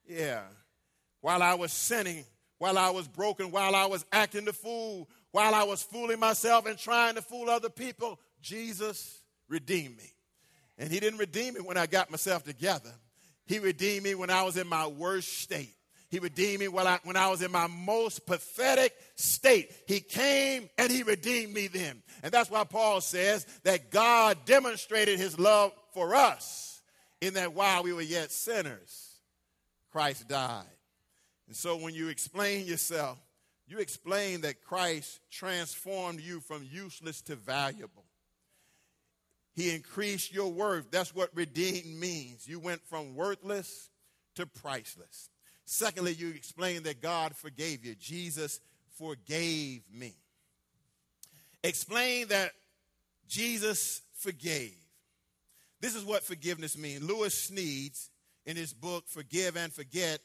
Yeah. 0.07 0.43
While 1.19 1.43
I 1.43 1.55
was 1.55 1.73
sinning, 1.73 2.23
while 2.57 2.77
I 2.77 2.89
was 2.89 3.07
broken, 3.07 3.51
while 3.51 3.75
I 3.75 3.85
was 3.85 4.05
acting 4.11 4.45
the 4.45 4.53
fool, 4.53 5.09
while 5.35 5.53
I 5.53 5.63
was 5.63 5.83
fooling 5.83 6.21
myself 6.21 6.65
and 6.65 6.77
trying 6.77 7.15
to 7.15 7.21
fool 7.21 7.49
other 7.49 7.67
people, 7.67 8.21
Jesus 8.41 9.21
redeemed 9.49 9.97
me. 9.97 10.13
And 10.77 10.89
He 10.89 11.01
didn't 11.01 11.19
redeem 11.19 11.55
me 11.55 11.59
when 11.59 11.75
I 11.75 11.87
got 11.87 12.09
myself 12.09 12.45
together, 12.45 12.93
He 13.45 13.59
redeemed 13.59 14.05
me 14.05 14.15
when 14.15 14.29
I 14.29 14.43
was 14.43 14.55
in 14.55 14.65
my 14.65 14.87
worst 14.87 15.39
state. 15.39 15.75
He 16.07 16.19
redeemed 16.19 16.61
me 16.61 16.67
when 16.69 16.87
I, 16.87 16.99
when 17.03 17.17
I 17.17 17.27
was 17.27 17.41
in 17.41 17.51
my 17.51 17.67
most 17.67 18.25
pathetic 18.25 18.95
state. 19.15 19.73
He 19.87 19.99
came 19.99 20.69
and 20.77 20.89
He 20.89 21.03
redeemed 21.03 21.53
me 21.53 21.67
then. 21.67 22.01
And 22.23 22.31
that's 22.31 22.49
why 22.49 22.63
Paul 22.63 23.01
says 23.01 23.45
that 23.63 23.91
God 23.91 24.37
demonstrated 24.45 25.19
His 25.19 25.37
love 25.37 25.73
for 25.93 26.15
us 26.15 26.81
in 27.19 27.33
that 27.33 27.53
while 27.53 27.83
we 27.83 27.91
were 27.91 28.01
yet 28.01 28.31
sinners, 28.31 29.19
Christ 29.91 30.29
died. 30.29 30.63
And 31.47 31.57
so 31.57 31.75
when 31.75 31.93
you 31.93 32.07
explain 32.07 32.65
yourself, 32.65 33.19
you 33.67 33.79
explain 33.79 34.41
that 34.41 34.61
Christ 34.61 35.19
transformed 35.31 36.21
you 36.21 36.39
from 36.39 36.67
useless 36.69 37.21
to 37.23 37.35
valuable. 37.35 38.05
He 39.55 39.73
increased 39.73 40.33
your 40.33 40.51
worth. 40.51 40.91
That's 40.91 41.15
what 41.15 41.35
redeemed 41.35 41.99
means. 41.99 42.47
You 42.47 42.59
went 42.59 42.85
from 42.85 43.15
worthless 43.15 43.89
to 44.35 44.45
priceless. 44.45 45.29
Secondly, 45.65 46.13
you 46.13 46.29
explain 46.29 46.83
that 46.83 47.01
God 47.01 47.35
forgave 47.35 47.85
you. 47.85 47.95
Jesus 47.95 48.59
forgave 48.97 49.81
me. 49.91 50.13
Explain 51.63 52.27
that 52.27 52.51
Jesus 53.27 54.01
forgave. 54.13 54.75
This 55.79 55.95
is 55.95 56.05
what 56.05 56.23
forgiveness 56.23 56.77
means. 56.77 57.01
Lewis 57.01 57.49
Smedes, 57.49 58.09
in 58.45 58.55
his 58.55 58.73
book, 58.73 59.05
Forgive 59.07 59.57
and 59.57 59.73
Forget, 59.73 60.19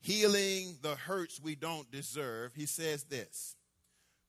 healing 0.00 0.76
the 0.82 0.94
hurts 0.94 1.40
we 1.42 1.54
don't 1.54 1.90
deserve, 1.90 2.54
he 2.54 2.66
says 2.66 3.04
this 3.04 3.56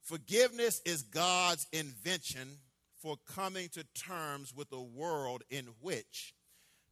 Forgiveness 0.01 0.82
is 0.86 1.03
God's 1.03 1.67
invention 1.71 2.58
for 3.01 3.17
coming 3.34 3.69
to 3.69 3.84
terms 3.93 4.53
with 4.55 4.71
a 4.71 4.82
world 4.82 5.43
in 5.49 5.67
which, 5.82 6.34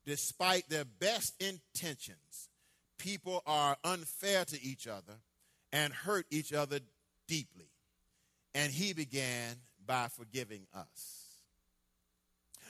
despite 0.05 0.69
their 0.69 0.85
best 0.85 1.41
intentions, 1.41 2.49
people 2.97 3.41
are 3.45 3.77
unfair 3.83 4.45
to 4.45 4.61
each 4.61 4.87
other 4.87 5.15
and 5.71 5.93
hurt 5.93 6.25
each 6.29 6.53
other 6.53 6.79
deeply. 7.27 7.69
And 8.55 8.71
he 8.71 8.93
began 8.93 9.55
by 9.85 10.07
forgiving 10.07 10.65
us. 10.73 11.25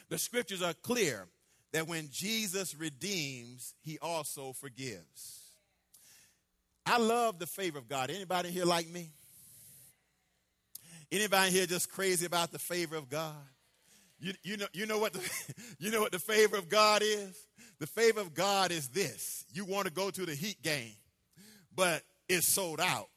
The 0.09 0.17
scriptures 0.17 0.61
are 0.61 0.73
clear 0.73 1.27
that 1.73 1.87
when 1.87 2.09
Jesus 2.11 2.75
redeems, 2.75 3.75
he 3.81 3.99
also 3.99 4.53
forgives. 4.53 5.46
I 6.88 6.97
love 6.97 7.38
the 7.38 7.47
favor 7.47 7.78
of 7.78 7.88
God. 7.88 8.10
Anybody 8.10 8.50
here 8.50 8.65
like 8.65 8.89
me? 8.89 9.10
Anybody 11.12 11.52
here 11.52 11.65
just 11.65 11.91
crazy 11.91 12.26
about 12.26 12.52
the 12.52 12.60
favor 12.60 12.95
of 12.95 13.10
God? 13.10 13.36
You, 14.19 14.34
you, 14.43 14.58
know, 14.58 14.65
you, 14.73 14.86
know 14.86 14.97
what 14.97 15.13
the, 15.13 15.21
you 15.80 15.91
know 15.91 16.02
what 16.02 16.12
the 16.12 16.19
favor 16.19 16.58
of 16.58 16.69
God 16.69 17.02
is? 17.04 17.45
The 17.80 17.88
favor 17.88 18.19
of 18.19 18.34
God 18.34 18.71
is 18.71 18.88
this. 18.89 19.45
You 19.54 19.65
want 19.65 19.88
to 19.88 19.93
go 19.93 20.10
to 20.10 20.26
the 20.26 20.34
Heat 20.34 20.62
game, 20.63 20.95
but 21.76 22.04
it's 22.28 22.47
sold 22.47 22.80
out 22.82 23.08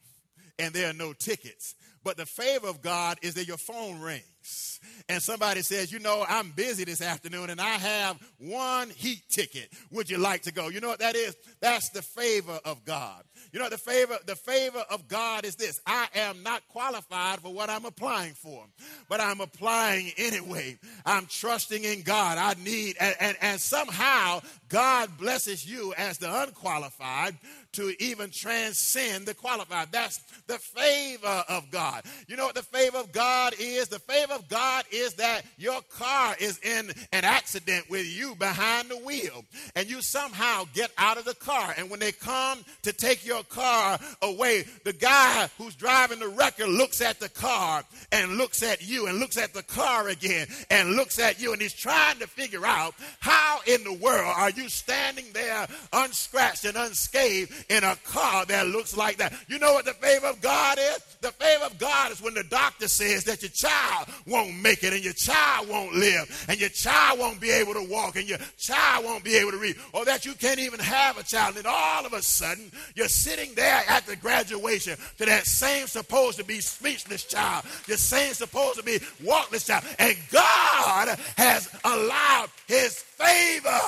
and 0.59 0.75
there 0.75 0.91
are 0.91 0.95
no 0.95 1.13
tickets. 1.13 1.75
But 2.03 2.17
the 2.17 2.27
favor 2.27 2.67
of 2.67 2.81
God 2.81 3.19
is 3.23 3.35
that 3.35 3.47
your 3.47 3.57
phone 3.57 4.01
rings 4.01 4.81
and 5.09 5.23
somebody 5.23 5.63
says, 5.63 5.93
You 5.93 5.99
know, 5.99 6.25
I'm 6.29 6.51
busy 6.51 6.85
this 6.85 7.03
afternoon 7.03 7.51
and 7.51 7.61
I 7.61 7.75
have 7.75 8.19
one 8.39 8.91
heat 8.91 9.23
ticket. 9.29 9.71
Would 9.91 10.09
you 10.09 10.19
like 10.19 10.43
to 10.43 10.53
go? 10.53 10.69
You 10.69 10.81
know 10.81 10.89
what 10.89 11.01
that 11.01 11.17
is? 11.17 11.37
That's 11.61 11.91
the 11.91 12.03
favor 12.03 12.59
of 12.65 12.85
God. 12.85 13.25
You 13.53 13.59
know, 13.59 13.69
the 13.69 13.79
favor, 13.79 14.17
the 14.27 14.37
favor 14.37 14.85
of 14.91 15.09
God 15.09 15.45
is 15.45 15.57
this. 15.57 15.81
I 15.87 16.07
am 16.15 16.43
not 16.43 16.67
qualified 16.69 17.41
for 17.41 17.53
what 17.53 17.69
I'm 17.69 17.85
applying 17.85 18.35
for, 18.35 18.65
but 19.09 19.21
I'm 19.21 19.41
applying 19.41 20.13
anyway. 20.17 20.79
I'm 21.05 21.27
trusting 21.27 21.83
in 21.83 22.03
God. 22.03 22.39
I 22.39 22.55
need, 22.63 22.97
and, 23.01 23.17
and, 23.19 23.37
and 23.41 23.61
somehow 23.61 24.41
God 24.69 25.19
blesses 25.19 25.67
you 25.67 25.93
as 25.99 26.19
the 26.19 26.43
unqualified 26.43 27.37
to 27.73 27.95
even 28.03 28.31
transcend 28.31 29.27
the 29.27 29.35
qualified. 29.35 29.93
That's 29.93 30.19
the 30.47 30.59
favor 30.59 31.45
of 31.49 31.71
God. 31.71 32.03
You 32.27 32.37
know 32.37 32.47
what 32.47 32.55
the 32.55 32.63
favor 32.63 32.99
of 32.99 33.13
God 33.13 33.55
is? 33.59 33.89
The 33.89 33.99
favor 33.99 34.35
of 34.35 34.49
God 34.49 34.85
is 34.91 35.15
that 35.15 35.43
your 35.57 35.81
car 35.83 36.35
is 36.41 36.59
in 36.59 36.91
an 37.13 37.25
accident 37.25 37.89
with 37.89 38.07
you 38.07 38.35
behind 38.35 38.89
the 38.89 38.97
wheel, 38.99 39.45
and 39.75 39.89
you 39.89 40.03
somehow 40.03 40.65
get 40.75 40.91
out 40.99 41.19
of 41.19 41.25
the 41.25 41.35
car. 41.35 41.75
And 41.77 41.91
when 41.91 42.01
they 42.01 42.13
come 42.13 42.65
to 42.83 42.93
take 42.93 43.25
your 43.25 43.43
car 43.45 43.99
away, 44.23 44.65
the 44.85 44.93
guy 44.93 45.49
who's 45.59 45.75
driving 45.75 46.19
the 46.19 46.29
wrecker 46.29 46.67
looks 46.67 47.01
at 47.01 47.21
the 47.21 47.29
car 47.29 47.85
and 48.13 48.37
looks 48.37 48.63
at 48.63 48.87
you 48.87 49.07
and 49.07 49.19
looks 49.19 49.37
at 49.37 49.55
the 49.55 49.63
car 49.63 50.09
again 50.09 50.47
and 50.71 50.97
looks 50.97 51.19
at 51.19 51.41
you, 51.41 51.53
and 51.53 51.63
he's 51.63 51.73
trying 51.73 52.19
to 52.19 52.27
figure 52.27 52.67
out 52.67 52.95
how 53.21 53.61
in 53.67 53.85
the 53.85 53.93
world 53.93 54.35
are 54.37 54.51
you 54.51 54.69
standing 54.69 55.27
there 55.33 55.67
unscratched 55.93 56.65
and 56.65 56.77
unscathed 56.77 57.53
in 57.69 57.85
a 57.85 57.97
car 58.05 58.45
that 58.47 58.67
looks 58.67 58.97
like 58.97 59.19
that. 59.19 59.33
You 59.49 59.59
know 59.59 59.73
what 59.75 59.85
the 59.85 59.95
favor 59.95 60.27
of 60.27 60.41
God 60.41 60.79
is? 60.79 60.99
The 61.21 61.33
favor 61.33 61.65
of 61.65 61.79
God 61.79 62.13
is 62.13 62.23
when 62.23 62.35
the 62.35 62.45
doctor 62.45 62.89
says 62.89 63.25
that 63.25 63.43
your 63.43 63.51
child 63.51 64.09
won't 64.27 64.61
make 64.61 64.83
it 64.85 64.93
and 64.93 65.05
your 65.05 65.13
child 65.13 65.69
won't 65.69 65.95
live 65.95 66.47
and 66.49 66.59
your 66.59 66.71
child 66.71 67.19
won't 67.19 67.41
be 67.41 67.51
able 67.51 67.75
to 67.75 67.87
walk 67.91 68.17
and 68.17 68.29
your 68.29 68.39
child 68.59 69.05
won't 69.05 69.25
be 69.25 69.37
able 69.37 69.51
to 69.51 69.59
read 69.59 69.77
or 69.93 70.05
that 70.05 70.25
you 70.25 70.33
can't 70.35 70.59
even 70.59 70.81
have 70.81 71.19
a 71.19 71.23
child. 71.23 71.57
And 71.57 71.67
all 71.67 72.07
of 72.07 72.13
a 72.13 72.23
sudden, 72.23 72.71
you're 72.95 73.09
sitting 73.09 73.55
there 73.55 73.83
at 73.89 74.07
the 74.07 74.17
graduation 74.17 74.97
to 75.19 75.27
that 75.27 75.47
same 75.47 75.87
supposed 75.87 76.39
to 76.39 76.45
be 76.45 76.61
speechless 76.61 77.25
child, 77.25 77.65
your 77.87 77.97
same 77.97 78.33
supposed 78.33 78.79
to 78.79 78.85
be 78.85 78.99
walkless 79.23 79.67
child. 79.67 79.85
And 79.99 80.17
God 80.31 81.19
has 81.37 81.69
allowed 81.85 82.49
his 82.67 82.99
favor 82.99 83.81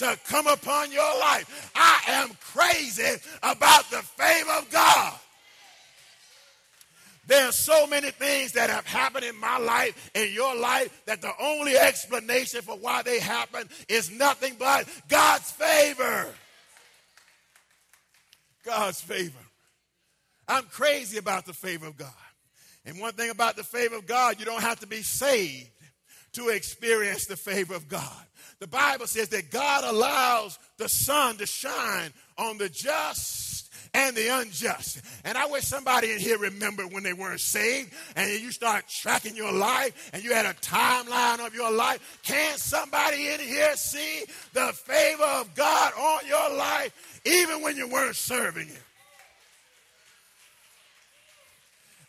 to 0.00 0.18
come 0.26 0.46
upon 0.46 0.90
your 0.92 1.18
life. 1.20 1.70
I 1.74 2.00
am 2.08 2.30
crazy 2.52 3.16
about 3.42 3.88
the 3.90 3.98
favor 3.98 4.52
of 4.58 4.70
God. 4.70 5.14
There 7.26 7.46
are 7.46 7.52
so 7.52 7.86
many 7.86 8.10
things 8.10 8.52
that 8.52 8.70
have 8.70 8.86
happened 8.86 9.24
in 9.24 9.38
my 9.38 9.58
life, 9.58 10.10
in 10.14 10.32
your 10.32 10.56
life, 10.56 11.02
that 11.06 11.20
the 11.20 11.30
only 11.40 11.76
explanation 11.76 12.62
for 12.62 12.76
why 12.76 13.02
they 13.02 13.20
happen 13.20 13.68
is 13.88 14.10
nothing 14.10 14.56
but 14.58 14.88
God's 15.08 15.50
favor. 15.52 16.26
God's 18.64 19.00
favor. 19.00 19.38
I'm 20.48 20.64
crazy 20.64 21.18
about 21.18 21.46
the 21.46 21.52
favor 21.52 21.86
of 21.86 21.96
God. 21.96 22.08
And 22.84 22.98
one 22.98 23.12
thing 23.12 23.30
about 23.30 23.54
the 23.54 23.64
favor 23.64 23.96
of 23.96 24.06
God, 24.06 24.40
you 24.40 24.46
don't 24.46 24.62
have 24.62 24.80
to 24.80 24.86
be 24.86 25.02
saved 25.02 25.70
to 26.32 26.48
experience 26.48 27.26
the 27.26 27.36
favor 27.36 27.74
of 27.74 27.86
God. 27.86 28.26
The 28.60 28.66
Bible 28.66 29.06
says 29.06 29.30
that 29.30 29.50
God 29.50 29.84
allows 29.84 30.58
the 30.76 30.88
sun 30.88 31.38
to 31.38 31.46
shine 31.46 32.12
on 32.36 32.58
the 32.58 32.68
just 32.68 33.50
and 33.94 34.14
the 34.14 34.28
unjust. 34.28 35.00
And 35.24 35.36
I 35.36 35.46
wish 35.46 35.64
somebody 35.64 36.12
in 36.12 36.18
here 36.18 36.38
remembered 36.38 36.92
when 36.92 37.02
they 37.02 37.14
weren't 37.14 37.40
saved 37.40 37.92
and 38.14 38.30
you 38.30 38.52
start 38.52 38.84
tracking 38.88 39.34
your 39.34 39.52
life 39.52 40.10
and 40.12 40.22
you 40.22 40.34
had 40.34 40.46
a 40.46 40.54
timeline 40.54 41.44
of 41.44 41.54
your 41.54 41.72
life. 41.72 42.20
Can 42.22 42.56
somebody 42.58 43.28
in 43.28 43.40
here 43.40 43.74
see 43.76 44.24
the 44.52 44.72
favor 44.74 45.24
of 45.24 45.54
God 45.54 45.92
on 45.94 46.26
your 46.28 46.56
life 46.56 47.20
even 47.24 47.62
when 47.62 47.76
you 47.76 47.88
weren't 47.88 48.16
serving 48.16 48.68
Him? 48.68 48.82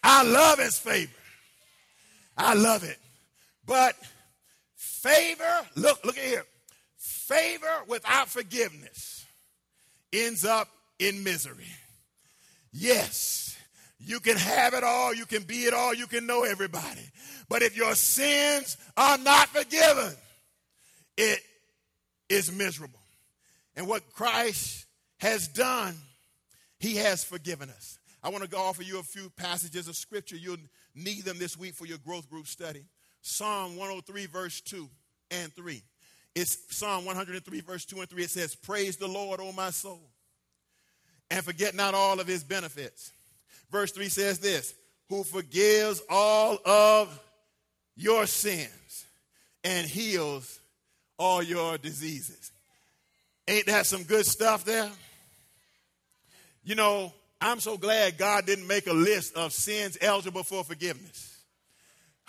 I 0.04 0.24
love 0.24 0.60
His 0.60 0.78
favor. 0.78 1.12
I 2.38 2.56
love 2.56 2.84
it. 2.84 2.98
But 3.66 3.96
favor, 5.02 5.68
look, 5.76 6.04
look 6.06 6.18
at 6.18 6.24
here. 6.24 6.46
Favor 6.98 7.84
without 7.88 8.30
forgiveness 8.30 9.26
ends 10.14 10.46
up 10.46 10.68
in 11.00 11.24
misery. 11.24 11.68
Yes, 12.72 13.58
you 14.00 14.20
can 14.20 14.38
have 14.38 14.74
it 14.74 14.84
all, 14.84 15.14
you 15.14 15.26
can 15.26 15.44
be 15.44 15.64
it 15.64 15.74
all, 15.74 15.94
you 15.94 16.08
can 16.08 16.26
know 16.26 16.44
everybody. 16.44 17.10
But 17.50 17.62
if 17.62 17.76
your 17.76 17.96
sins 17.96 18.78
are 18.96 19.18
not 19.18 19.50
forgiven, 19.50 20.14
it 21.18 21.40
is 22.30 22.52
miserable. 22.52 23.00
And 23.76 23.88
what 23.88 24.14
Christ 24.14 24.86
has 25.18 25.48
done, 25.48 25.96
he 26.80 26.96
has 26.98 27.24
forgiven 27.24 27.70
us. 27.70 27.98
I 28.24 28.30
want 28.30 28.44
to 28.44 28.50
go 28.50 28.60
offer 28.60 28.84
you 28.84 29.00
a 29.00 29.04
few 29.04 29.30
passages 29.32 29.88
of 29.88 29.96
scripture. 29.96 30.36
You'll 30.36 30.58
need 30.96 31.24
them 31.24 31.40
this 31.40 31.58
week 31.58 31.74
for 31.74 31.86
your 31.86 31.98
growth 31.98 32.30
group 32.30 32.48
study. 32.48 32.86
Psalm 33.22 33.78
103, 33.78 34.26
verse 34.26 34.62
2 34.62 34.90
and 35.32 35.54
3. 35.54 35.82
It's 36.36 36.58
Psalm 36.76 37.06
103, 37.06 37.62
verse 37.62 37.86
2 37.86 38.00
and 38.00 38.10
3. 38.10 38.24
It 38.24 38.30
says, 38.30 38.56
Praise 38.56 38.98
the 38.98 39.08
Lord, 39.08 39.40
O 39.40 39.52
my 39.52 39.70
soul, 39.70 40.02
and 41.30 41.44
forget 41.44 41.76
not 41.76 41.94
all 41.94 42.20
of 42.20 42.28
his 42.28 42.44
benefits. 42.44 43.12
Verse 43.70 43.92
3 43.92 44.10
says 44.10 44.40
this 44.40 44.74
Who 45.10 45.24
forgives 45.24 46.02
all 46.10 46.58
of 46.66 47.20
your 47.96 48.26
sins 48.26 49.06
and 49.64 49.86
heals 49.86 50.60
all 51.18 51.44
your 51.44 51.78
diseases. 51.78 52.52
Ain't 53.48 53.68
that 53.68 53.86
some 53.86 54.04
good 54.04 54.26
stuff 54.26 54.66
there? 54.66 54.90
You 56.64 56.76
know, 56.76 57.14
I'm 57.40 57.60
so 57.60 57.78
glad 57.78 58.18
God 58.18 58.46
didn't 58.46 58.68
make 58.68 58.88
a 58.88 58.94
list 58.94 59.36
of 59.36 59.52
sins 59.52 59.98
eligible 60.00 60.44
for 60.44 60.64
forgiveness. 60.64 61.40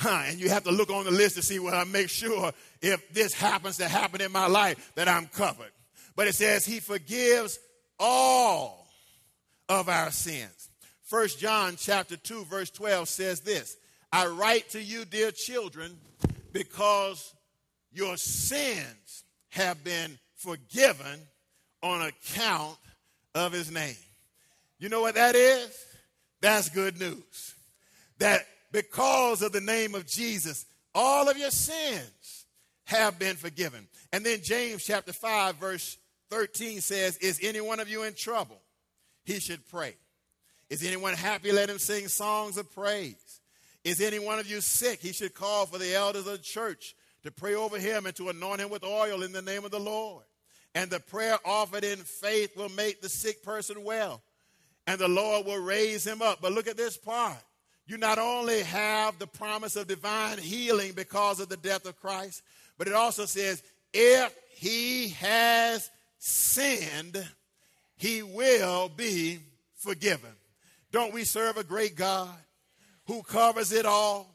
Huh, 0.02 0.24
and 0.26 0.40
you 0.40 0.48
have 0.48 0.64
to 0.64 0.72
look 0.72 0.90
on 0.90 1.04
the 1.04 1.12
list 1.12 1.36
to 1.36 1.42
see, 1.42 1.60
well, 1.60 1.76
I 1.76 1.84
make 1.84 2.08
sure 2.08 2.50
if 2.80 3.14
this 3.14 3.32
happens 3.32 3.76
to 3.76 3.86
happen 3.86 4.20
in 4.20 4.32
my 4.32 4.48
life 4.48 4.90
that 4.96 5.06
I'm 5.06 5.26
covered. 5.26 5.70
But 6.16 6.26
it 6.26 6.34
says 6.34 6.66
he 6.66 6.80
forgives 6.80 7.60
all 8.00 8.88
of 9.68 9.88
our 9.88 10.10
sins. 10.10 10.70
First 11.04 11.38
John 11.38 11.76
chapter 11.78 12.16
2 12.16 12.46
verse 12.46 12.68
12 12.70 13.08
says 13.08 13.40
this, 13.42 13.76
I 14.12 14.26
write 14.26 14.70
to 14.70 14.82
you 14.82 15.04
dear 15.04 15.30
children 15.30 15.96
because 16.50 17.32
your 17.92 18.16
sins 18.16 19.22
have 19.50 19.84
been 19.84 20.18
forgiven 20.34 21.20
on 21.80 22.02
account 22.02 22.76
of 23.36 23.52
his 23.52 23.70
name. 23.70 23.94
You 24.80 24.88
know 24.88 25.00
what 25.00 25.14
that 25.14 25.36
is? 25.36 25.70
That's 26.40 26.70
good 26.70 26.98
news. 26.98 27.54
That 28.18 28.44
because 28.72 29.42
of 29.42 29.52
the 29.52 29.60
name 29.60 29.94
of 29.94 30.06
Jesus, 30.06 30.66
all 30.94 31.28
of 31.28 31.38
your 31.38 31.50
sins 31.50 32.46
have 32.84 33.18
been 33.18 33.36
forgiven. 33.36 33.86
And 34.12 34.24
then 34.24 34.40
James 34.42 34.84
chapter 34.84 35.12
5, 35.12 35.56
verse 35.56 35.98
13 36.30 36.80
says, 36.80 37.16
Is 37.18 37.38
any 37.42 37.60
one 37.60 37.80
of 37.80 37.88
you 37.88 38.02
in 38.02 38.14
trouble? 38.14 38.60
He 39.24 39.38
should 39.38 39.68
pray. 39.68 39.94
Is 40.70 40.84
anyone 40.84 41.14
happy? 41.14 41.52
Let 41.52 41.68
him 41.68 41.78
sing 41.78 42.08
songs 42.08 42.56
of 42.56 42.72
praise. 42.74 43.40
Is 43.84 44.00
any 44.00 44.18
one 44.18 44.38
of 44.38 44.50
you 44.50 44.60
sick? 44.60 45.00
He 45.00 45.12
should 45.12 45.34
call 45.34 45.66
for 45.66 45.78
the 45.78 45.94
elders 45.94 46.26
of 46.26 46.32
the 46.32 46.38
church 46.38 46.94
to 47.24 47.30
pray 47.30 47.54
over 47.54 47.78
him 47.78 48.06
and 48.06 48.16
to 48.16 48.30
anoint 48.30 48.60
him 48.60 48.70
with 48.70 48.84
oil 48.84 49.22
in 49.22 49.32
the 49.32 49.42
name 49.42 49.64
of 49.64 49.70
the 49.70 49.80
Lord. 49.80 50.24
And 50.74 50.90
the 50.90 51.00
prayer 51.00 51.38
offered 51.44 51.84
in 51.84 51.98
faith 51.98 52.56
will 52.56 52.70
make 52.70 53.02
the 53.02 53.08
sick 53.08 53.42
person 53.42 53.84
well, 53.84 54.22
and 54.86 54.98
the 54.98 55.08
Lord 55.08 55.46
will 55.46 55.62
raise 55.62 56.06
him 56.06 56.22
up. 56.22 56.40
But 56.40 56.52
look 56.52 56.66
at 56.66 56.78
this 56.78 56.96
part 56.96 57.36
you 57.86 57.98
not 57.98 58.18
only 58.18 58.62
have 58.62 59.18
the 59.18 59.26
promise 59.26 59.76
of 59.76 59.88
divine 59.88 60.38
healing 60.38 60.92
because 60.92 61.40
of 61.40 61.48
the 61.48 61.56
death 61.56 61.86
of 61.86 62.00
Christ, 62.00 62.42
but 62.78 62.86
it 62.86 62.94
also 62.94 63.26
says, 63.26 63.62
if 63.92 64.34
he 64.54 65.08
has 65.10 65.90
sinned, 66.18 67.26
he 67.96 68.22
will 68.22 68.88
be 68.88 69.40
forgiven. 69.76 70.30
Don't 70.92 71.12
we 71.12 71.24
serve 71.24 71.56
a 71.56 71.64
great 71.64 71.96
God 71.96 72.30
who 73.06 73.22
covers 73.22 73.72
it 73.72 73.86
all, 73.86 74.34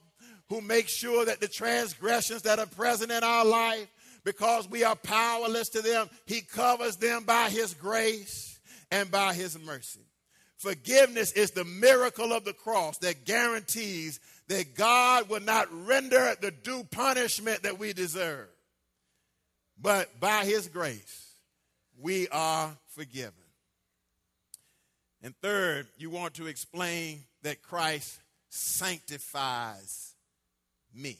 who 0.50 0.62
makes 0.62 0.92
sure 0.92 1.26
that 1.26 1.40
the 1.40 1.48
transgressions 1.48 2.44
that 2.44 2.60
are 2.60 2.66
present 2.66 3.12
in 3.12 3.24
our 3.24 3.46
life, 3.46 3.88
because 4.24 4.70
we 4.70 4.84
are 4.84 4.96
powerless 4.96 5.70
to 5.70 5.82
them, 5.82 6.10
he 6.26 6.42
covers 6.42 6.98
them 6.98 7.24
by 7.24 7.50
his 7.50 7.74
grace 7.74 8.60
and 8.92 9.10
by 9.10 9.34
his 9.34 9.58
mercy. 9.60 10.02
Forgiveness 10.58 11.32
is 11.34 11.52
the 11.52 11.66
miracle 11.66 12.34
of 12.34 12.44
the 12.44 12.54
cross 12.54 12.98
that 13.00 13.26
guarantees 13.26 14.20
that 14.48 14.76
God 14.76 15.30
will 15.30 15.42
not 15.42 15.68
render 15.72 16.36
the 16.42 16.52
due 16.52 16.84
punishment 16.84 17.64
that 17.64 17.78
we 17.78 17.94
deserve. 17.94 18.48
But 19.80 20.20
by 20.20 20.46
his 20.46 20.68
grace, 20.68 21.32
we 22.00 22.28
are 22.30 22.76
forgiven. 22.88 23.34
And 25.22 25.36
third, 25.42 25.88
you 25.98 26.10
want 26.10 26.36
to 26.36 26.48
explain 26.48 27.20
that 27.44 27.62
Christ 27.62 28.20
sanctifies 28.50 30.16
me. 30.94 31.18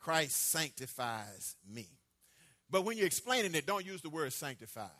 Christ 0.00 0.50
sanctifies 0.50 1.54
me. 1.72 1.86
But 2.70 2.84
when 2.84 2.96
you're 2.96 3.06
explaining 3.06 3.54
it, 3.54 3.66
don't 3.66 3.86
use 3.86 4.02
the 4.02 4.10
word 4.10 4.32
sanctified. 4.32 4.90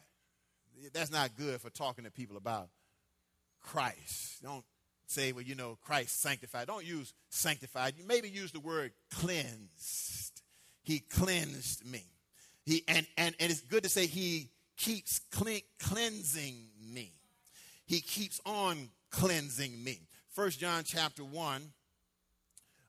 That's 0.93 1.11
not 1.11 1.37
good 1.37 1.61
for 1.61 1.71
talking 1.71 2.05
to 2.05 2.11
people 2.11 2.37
about 2.37 2.69
Christ. 3.63 4.43
Don't 4.43 4.65
say, 5.07 5.33
well, 5.33 5.43
you 5.43 5.55
know, 5.55 5.79
Christ 5.83 6.21
sanctified. 6.21 6.67
Don't 6.67 6.85
use 6.85 7.13
sanctified. 7.31 7.95
You 7.97 8.05
maybe 8.07 8.29
use 8.29 8.53
the 8.53 8.61
word 8.61 8.93
cleansed. 9.11 10.43
He 10.83 11.01
cleansed 11.01 11.85
me. 11.85 12.05
He 12.65 12.85
and 12.89 13.07
and, 13.17 13.35
and 13.41 13.51
it's 13.51 13.63
good 13.63 13.83
to 13.85 13.89
say 13.89 14.07
he 14.07 14.51
keeps 14.77 15.21
clean, 15.33 15.61
cleansing 15.81 16.69
me. 16.93 17.13
He 17.87 18.01
keeps 18.01 18.41
on 18.45 18.91
cleansing 19.11 19.83
me. 19.83 20.01
First 20.31 20.61
John 20.61 20.85
chapter 20.85 21.25
1, 21.25 21.73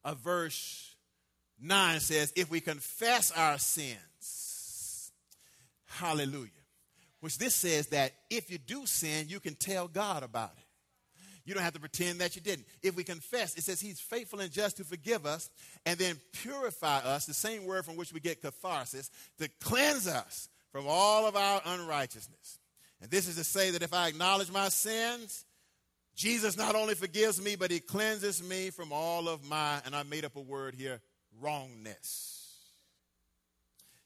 a 0.05 0.15
verse 0.15 0.95
9 1.61 1.99
says, 1.99 2.31
if 2.35 2.51
we 2.51 2.61
confess 2.61 3.31
our 3.31 3.57
sins, 3.57 5.11
hallelujah. 5.85 6.51
Which 7.21 7.37
this 7.37 7.55
says 7.55 7.87
that 7.87 8.13
if 8.29 8.49
you 8.49 8.57
do 8.57 8.85
sin, 8.85 9.27
you 9.27 9.39
can 9.39 9.55
tell 9.55 9.87
God 9.87 10.23
about 10.23 10.53
it. 10.57 10.63
You 11.45 11.53
don't 11.55 11.63
have 11.63 11.73
to 11.73 11.79
pretend 11.79 12.21
that 12.21 12.35
you 12.35 12.41
didn't. 12.41 12.67
If 12.83 12.95
we 12.95 13.03
confess, 13.03 13.57
it 13.57 13.63
says 13.63 13.81
He's 13.81 13.99
faithful 13.99 14.39
and 14.39 14.51
just 14.51 14.77
to 14.77 14.83
forgive 14.83 15.25
us 15.25 15.49
and 15.85 15.97
then 15.97 16.17
purify 16.31 16.99
us, 16.99 17.25
the 17.25 17.33
same 17.33 17.65
word 17.65 17.85
from 17.85 17.95
which 17.95 18.13
we 18.13 18.19
get 18.19 18.41
catharsis, 18.41 19.09
to 19.39 19.49
cleanse 19.59 20.07
us 20.07 20.47
from 20.71 20.85
all 20.87 21.25
of 21.25 21.35
our 21.35 21.61
unrighteousness. 21.65 22.59
And 23.01 23.09
this 23.09 23.27
is 23.27 23.35
to 23.37 23.43
say 23.43 23.71
that 23.71 23.81
if 23.81 23.93
I 23.93 24.09
acknowledge 24.09 24.51
my 24.51 24.69
sins, 24.69 25.45
Jesus 26.15 26.57
not 26.57 26.75
only 26.75 26.93
forgives 26.93 27.41
me, 27.41 27.55
but 27.55 27.71
He 27.71 27.79
cleanses 27.79 28.43
me 28.43 28.69
from 28.69 28.91
all 28.91 29.27
of 29.27 29.43
my, 29.43 29.81
and 29.85 29.95
I 29.95 30.03
made 30.03 30.25
up 30.25 30.35
a 30.35 30.41
word 30.41 30.75
here, 30.75 31.01
wrongness. 31.41 32.35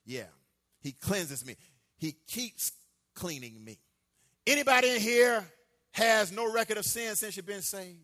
Yeah, 0.06 0.32
He 0.80 0.94
cleanses 0.94 1.46
me. 1.46 1.58
He 1.98 2.16
keeps 2.28 2.72
cleaning 3.14 3.64
me. 3.64 3.80
Anybody 4.46 4.90
in 4.90 5.00
here 5.00 5.46
has 5.92 6.32
no 6.32 6.52
record 6.52 6.78
of 6.78 6.86
sin 6.86 7.16
since 7.16 7.38
you've 7.38 7.46
been 7.46 7.62
saved? 7.62 8.00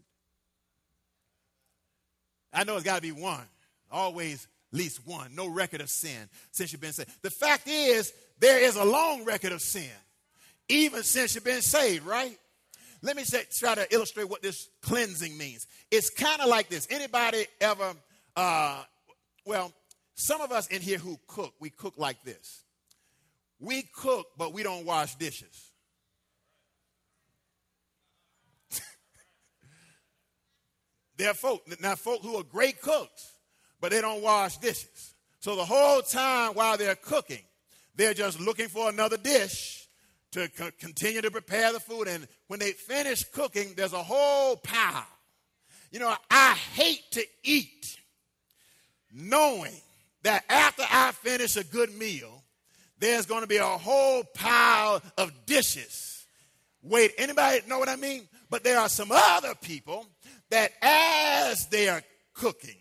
I 2.53 2.63
know 2.63 2.75
it's 2.75 2.83
got 2.83 2.95
to 2.95 3.01
be 3.01 3.11
one. 3.11 3.45
Always 3.91 4.47
least 4.71 5.05
one. 5.05 5.35
No 5.35 5.47
record 5.47 5.81
of 5.81 5.89
sin 5.89 6.29
since 6.51 6.71
you've 6.71 6.81
been 6.81 6.93
saved. 6.93 7.09
The 7.21 7.29
fact 7.29 7.67
is, 7.67 8.13
there 8.39 8.59
is 8.59 8.75
a 8.75 8.83
long 8.83 9.25
record 9.25 9.51
of 9.51 9.61
sin, 9.61 9.89
even 10.69 11.03
since 11.03 11.35
you've 11.35 11.43
been 11.43 11.61
saved, 11.61 12.05
right? 12.05 12.37
Let 13.01 13.15
me 13.15 13.23
say, 13.23 13.43
try 13.51 13.75
to 13.75 13.93
illustrate 13.93 14.29
what 14.29 14.41
this 14.41 14.67
cleansing 14.81 15.37
means. 15.37 15.67
It's 15.89 16.09
kind 16.09 16.41
of 16.41 16.49
like 16.49 16.69
this. 16.69 16.87
Anybody 16.89 17.45
ever, 17.61 17.93
uh, 18.35 18.83
well, 19.45 19.71
some 20.15 20.41
of 20.41 20.51
us 20.51 20.67
in 20.67 20.81
here 20.81 20.97
who 20.97 21.17
cook, 21.27 21.53
we 21.59 21.69
cook 21.69 21.93
like 21.97 22.23
this. 22.23 22.63
We 23.59 23.83
cook, 23.93 24.27
but 24.37 24.53
we 24.53 24.63
don't 24.63 24.85
wash 24.85 25.15
dishes. 25.15 25.71
there 31.17 31.31
are 31.31 31.33
folk, 31.33 31.63
now 31.81 31.95
folk 31.95 32.21
who 32.21 32.37
are 32.37 32.43
great 32.43 32.81
cooks, 32.81 33.33
but 33.81 33.91
they 33.91 33.99
don't 34.01 34.21
wash 34.21 34.57
dishes. 34.57 35.13
So 35.39 35.55
the 35.55 35.65
whole 35.65 36.01
time 36.01 36.53
while 36.53 36.77
they're 36.77 36.95
cooking, 36.95 37.43
they're 37.95 38.13
just 38.13 38.39
looking 38.39 38.69
for 38.69 38.89
another 38.89 39.17
dish 39.17 39.87
to 40.31 40.47
co- 40.49 40.71
continue 40.79 41.21
to 41.21 41.31
prepare 41.31 41.73
the 41.73 41.79
food. 41.79 42.07
And 42.07 42.27
when 42.47 42.59
they 42.59 42.71
finish 42.71 43.23
cooking, 43.25 43.73
there's 43.75 43.93
a 43.93 44.03
whole 44.03 44.55
pile. 44.57 45.05
You 45.91 45.99
know, 45.99 46.15
I 46.29 46.53
hate 46.73 47.11
to 47.11 47.25
eat 47.43 47.97
knowing 49.11 49.81
that 50.23 50.43
after 50.49 50.83
I 50.89 51.11
finish 51.11 51.55
a 51.55 51.63
good 51.63 51.93
meal, 51.97 52.43
there's 52.99 53.25
going 53.25 53.41
to 53.41 53.47
be 53.47 53.57
a 53.57 53.65
whole 53.65 54.23
pile 54.33 55.01
of 55.17 55.31
dishes. 55.45 56.25
Wait, 56.81 57.11
anybody 57.17 57.61
know 57.67 57.79
what 57.79 57.89
I 57.89 57.95
mean? 57.95 58.27
But 58.49 58.63
there 58.63 58.79
are 58.79 58.89
some 58.89 59.11
other 59.11 59.53
people 59.55 60.05
that 60.49 60.71
as 60.81 61.67
they 61.67 61.89
are 61.89 62.01
cooking, 62.33 62.75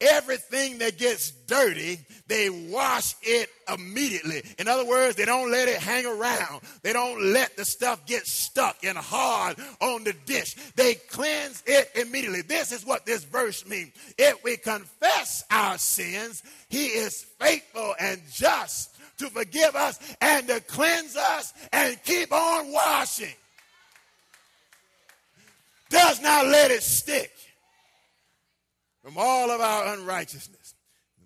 everything 0.00 0.78
that 0.78 0.98
gets 0.98 1.30
dirty, 1.30 1.98
they 2.28 2.50
wash 2.50 3.14
it 3.22 3.48
immediately. 3.72 4.42
In 4.58 4.68
other 4.68 4.84
words, 4.84 5.16
they 5.16 5.24
don't 5.24 5.50
let 5.50 5.66
it 5.66 5.78
hang 5.78 6.06
around. 6.06 6.60
They 6.82 6.92
don't 6.92 7.32
let 7.32 7.56
the 7.56 7.64
stuff 7.64 8.06
get 8.06 8.26
stuck 8.26 8.84
and 8.84 8.96
hard 8.96 9.56
on 9.80 10.04
the 10.04 10.12
dish. 10.12 10.54
They 10.76 10.94
cleanse 10.94 11.62
it 11.66 11.90
immediately. 11.94 12.42
This 12.42 12.70
is 12.70 12.86
what 12.86 13.06
this 13.06 13.24
verse 13.24 13.66
means. 13.66 13.92
If 14.16 14.44
we 14.44 14.56
confess 14.56 15.42
our 15.50 15.78
sins, 15.78 16.42
he 16.68 16.86
is 16.86 17.24
faithful 17.40 17.94
and 17.98 18.20
just 18.30 18.97
to 19.18 19.28
forgive 19.30 19.74
us 19.74 19.98
and 20.20 20.46
to 20.48 20.60
cleanse 20.60 21.16
us 21.16 21.52
and 21.72 22.02
keep 22.04 22.32
on 22.32 22.72
washing. 22.72 23.34
Does 25.90 26.20
not 26.20 26.46
let 26.46 26.70
it 26.70 26.82
stick 26.82 27.32
from 29.02 29.14
all 29.16 29.50
of 29.50 29.60
our 29.60 29.94
unrighteousness. 29.94 30.74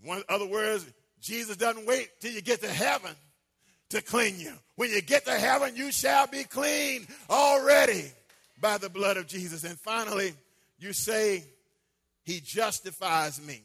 In 0.05 0.23
other 0.29 0.47
words, 0.47 0.87
Jesus 1.21 1.57
doesn't 1.57 1.87
wait 1.87 2.09
till 2.21 2.33
you 2.33 2.41
get 2.43 2.61
to 2.63 2.69
heaven 2.69 3.15
to 3.91 4.03
clean 4.03 4.39
you. 4.39 4.53
When 4.77 4.91
you 4.91 5.03
get 5.03 5.25
to 5.27 5.33
heaven, 5.33 5.77
you 5.77 5.93
shall 5.93 6.27
be 6.27 6.45
clean 6.45 7.07
already 7.29 8.05
by 8.61 8.79
the 8.79 8.89
blood 8.89 9.17
of 9.17 9.27
Jesus. 9.27 9.65
And 9.65 9.79
finally, 9.79 10.33
you 10.79 10.93
say, 10.93 11.45
He 12.25 12.41
justifies 12.41 13.41
me. 13.45 13.63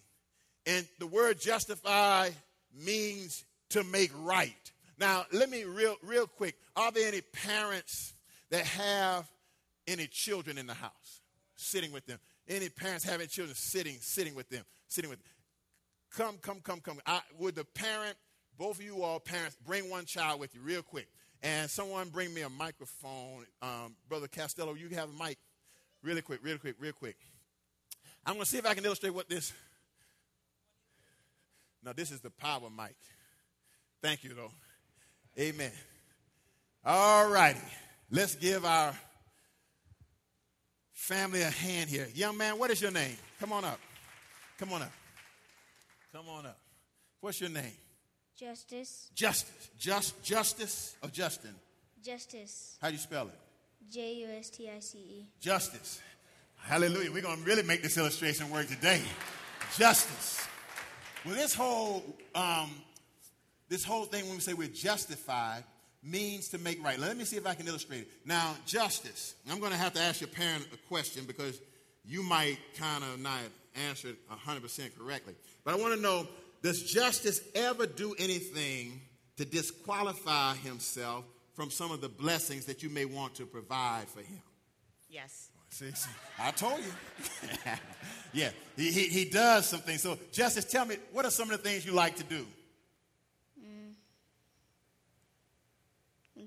And 0.65 0.85
the 0.99 1.07
word 1.07 1.39
justify 1.39 2.29
means 2.75 3.45
to 3.69 3.84
make 3.84 4.12
right. 4.23 4.71
Now, 4.99 5.25
let 5.32 5.49
me 5.49 5.63
real 5.63 5.95
real 6.03 6.27
quick. 6.27 6.56
Are 6.75 6.91
there 6.91 7.08
any 7.08 7.21
parents 7.21 8.13
that 8.49 8.65
have 8.65 9.30
any 9.88 10.08
children 10.08 10.58
in 10.58 10.67
the 10.67 10.73
house 10.73 11.21
sitting 11.56 11.91
with 11.91 12.06
them? 12.06 12.19
Any 12.47 12.69
parents 12.69 13.03
having 13.03 13.27
children 13.27 13.56
sitting 13.56 13.97
sitting 13.99 14.36
with 14.36 14.49
them, 14.49 14.63
sitting 14.88 15.10
with 15.10 15.19
them? 15.19 15.34
Come, 16.15 16.38
come, 16.38 16.62
come, 16.62 16.80
come. 16.80 16.99
I, 17.06 17.21
would 17.38 17.56
the 17.56 17.65
parent, 17.65 18.15
both 18.58 18.80
of 18.80 18.84
you 18.84 19.03
all 19.03 19.19
parents, 19.19 19.58
bring 19.65 19.89
one 19.89 20.06
child 20.06 20.39
with 20.39 20.56
you 20.56 20.62
real 20.62 20.82
quick? 20.82 21.10
And 21.43 21.69
someone 21.69 22.10
bring 22.10 22.34
me 22.34 22.41
a 22.41 22.49
microphone. 22.49 23.45
Um, 23.62 23.95
Brother 24.10 24.27
Castello, 24.27 24.73
you 24.73 24.89
have 24.95 25.10
a 25.10 25.23
mic. 25.23 25.38
Really 26.01 26.21
quick, 26.21 26.39
really 26.41 26.58
quick, 26.58 26.75
real 26.80 26.93
quick. 26.93 27.17
I'm 28.25 28.34
going 28.34 28.45
to 28.45 28.49
see 28.49 28.58
if 28.58 28.65
I 28.65 28.73
can 28.73 28.84
illustrate 28.86 29.12
what 29.12 29.30
this. 29.30 29.53
Now, 31.84 31.93
this 31.93 32.12
is 32.12 32.21
the 32.21 32.32
power 32.32 32.69
mic. 32.75 32.95
Thank 34.07 34.23
you, 34.23 34.33
though. 34.33 34.51
Amen. 35.37 35.71
All 36.85 37.29
righty. 37.29 37.59
Let's 38.09 38.35
give 38.35 38.63
our 38.63 38.93
family 40.93 41.41
a 41.41 41.49
hand 41.49 41.89
here. 41.89 42.07
Young 42.15 42.37
man, 42.37 42.57
what 42.57 42.71
is 42.71 42.81
your 42.81 42.91
name? 42.91 43.17
Come 43.37 43.51
on 43.51 43.65
up. 43.65 43.81
Come 44.57 44.71
on 44.71 44.83
up. 44.83 44.93
Come 46.13 46.29
on 46.29 46.45
up. 46.45 46.57
What's 47.19 47.41
your 47.41 47.49
name? 47.49 47.73
Justice. 48.39 49.09
Justice. 49.13 49.69
Just 49.77 50.23
Justice 50.23 50.95
or 51.03 51.09
Justin? 51.09 51.53
Justice. 52.01 52.77
How 52.81 52.87
do 52.87 52.93
you 52.93 52.99
spell 52.99 53.27
it? 53.27 53.37
J 53.91 54.13
U 54.19 54.27
S 54.39 54.49
T 54.51 54.69
I 54.69 54.79
C 54.79 54.99
E. 54.99 55.25
Justice. 55.41 55.99
Hallelujah. 56.59 57.11
We're 57.11 57.23
going 57.23 57.39
to 57.39 57.43
really 57.43 57.63
make 57.63 57.83
this 57.83 57.97
illustration 57.97 58.49
work 58.51 58.69
today. 58.69 59.01
Justice. 59.77 60.47
Well, 61.25 61.35
this 61.35 61.53
whole 61.53 62.05
um, 62.33 62.71
this 63.69 63.84
whole 63.84 64.06
thing 64.06 64.25
when 64.25 64.36
we 64.36 64.39
say 64.39 64.53
we're 64.53 64.67
justified 64.67 65.63
means 66.03 66.49
to 66.49 66.58
make 66.58 66.84
right. 66.84 66.99
Let 66.99 67.17
me 67.17 67.25
see 67.25 67.38
if 67.38 67.45
I 67.45 67.53
can 67.53 67.67
illustrate 67.67 68.01
it. 68.01 68.08
Now, 68.25 68.56
justice. 68.65 69.36
I'm 69.49 69.60
going 69.60 69.71
to 69.71 69.77
have 69.77 69.93
to 69.93 70.01
ask 70.01 70.21
your 70.21 70.30
parent 70.30 70.67
a 70.73 70.77
question 70.88 71.25
because 71.25 71.60
you 72.06 72.23
might 72.23 72.58
kind 72.77 73.03
of 73.03 73.19
not 73.19 73.39
answer 73.89 74.10
it 74.10 74.17
100% 74.30 74.97
correctly. 74.97 75.36
But 75.63 75.73
I 75.73 75.77
want 75.77 75.95
to 75.95 76.01
know 76.01 76.27
does 76.62 76.82
justice 76.84 77.41
ever 77.53 77.86
do 77.86 78.15
anything 78.17 78.99
to 79.38 79.45
disqualify 79.45 80.56
himself 80.56 81.25
from 81.53 81.69
some 81.69 81.91
of 81.91 82.01
the 82.01 82.10
blessings 82.10 82.65
that 82.65 82.84
you 82.84 82.89
may 82.89 83.06
want 83.06 83.36
to 83.36 83.45
provide 83.45 84.08
for 84.08 84.21
him? 84.21 84.41
Yes. 85.10 85.49
See, 85.69 85.91
see 85.91 86.10
I 86.39 86.51
told 86.51 86.80
you. 86.80 86.91
yeah, 88.34 88.49
he, 88.75 88.91
he, 88.91 89.08
he 89.08 89.25
does 89.25 89.67
some 89.67 89.80
things. 89.82 90.01
So, 90.01 90.17
Justice, 90.32 90.65
tell 90.65 90.86
me, 90.86 90.95
what 91.12 91.25
are 91.25 91.32
some 91.32 91.51
of 91.51 91.62
the 91.62 91.69
things 91.69 91.86
you 91.86 91.91
like 91.91 92.15
to 92.15 92.23
do? 92.23 92.45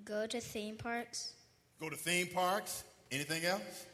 Go 0.04 0.26
to 0.26 0.40
theme 0.40 0.76
parks. 0.76 1.32
Go 1.80 1.88
to 1.88 1.96
theme 1.96 2.28
parks. 2.28 2.84
Anything 3.10 3.44
else? 3.44 3.86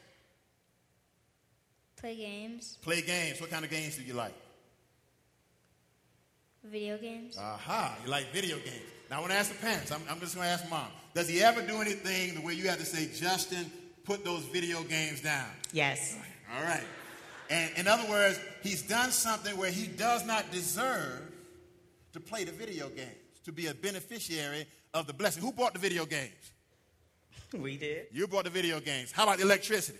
Play 1.99 2.15
games. 2.15 2.77
Play 2.81 3.01
games. 3.01 3.41
What 3.41 3.49
kind 3.49 3.65
of 3.65 3.71
games 3.71 3.97
do 3.97 4.03
you 4.03 4.13
like? 4.13 4.33
Video 6.63 6.97
games. 6.97 7.37
Aha, 7.37 7.97
you 8.03 8.11
like 8.11 8.31
video 8.31 8.57
games. 8.57 8.83
Now, 9.09 9.17
I 9.17 9.19
want 9.21 9.31
to 9.31 9.37
ask 9.37 9.51
the 9.51 9.57
parents. 9.57 9.91
I'm, 9.91 10.01
I'm 10.09 10.19
just 10.19 10.35
going 10.35 10.45
to 10.45 10.51
ask 10.51 10.69
mom. 10.69 10.87
Does 11.13 11.27
he 11.29 11.41
ever 11.41 11.61
do 11.61 11.81
anything 11.81 12.35
the 12.35 12.41
way 12.41 12.53
you 12.53 12.67
have 12.67 12.79
to 12.79 12.85
say, 12.85 13.09
Justin, 13.17 13.71
put 14.03 14.25
those 14.25 14.43
video 14.43 14.83
games 14.83 15.21
down? 15.21 15.47
Yes. 15.71 16.17
All 16.55 16.63
right. 16.63 16.83
And 17.49 17.71
in 17.77 17.87
other 17.87 18.07
words, 18.09 18.39
he's 18.61 18.81
done 18.81 19.11
something 19.11 19.55
where 19.57 19.71
he 19.71 19.87
does 19.87 20.25
not 20.25 20.51
deserve 20.51 21.21
to 22.13 22.19
play 22.19 22.43
the 22.43 22.51
video 22.51 22.89
games, 22.89 23.15
to 23.45 23.51
be 23.51 23.67
a 23.67 23.73
beneficiary 23.73 24.67
of 24.93 25.07
the 25.07 25.13
blessing. 25.13 25.43
Who 25.43 25.51
bought 25.51 25.73
the 25.73 25.79
video 25.79 26.05
games? 26.05 26.31
We 27.57 27.77
did. 27.77 28.07
You 28.11 28.27
bought 28.27 28.43
the 28.43 28.49
video 28.49 28.81
games. 28.81 29.11
How 29.13 29.23
about 29.23 29.37
the 29.37 29.43
electricity? 29.45 29.99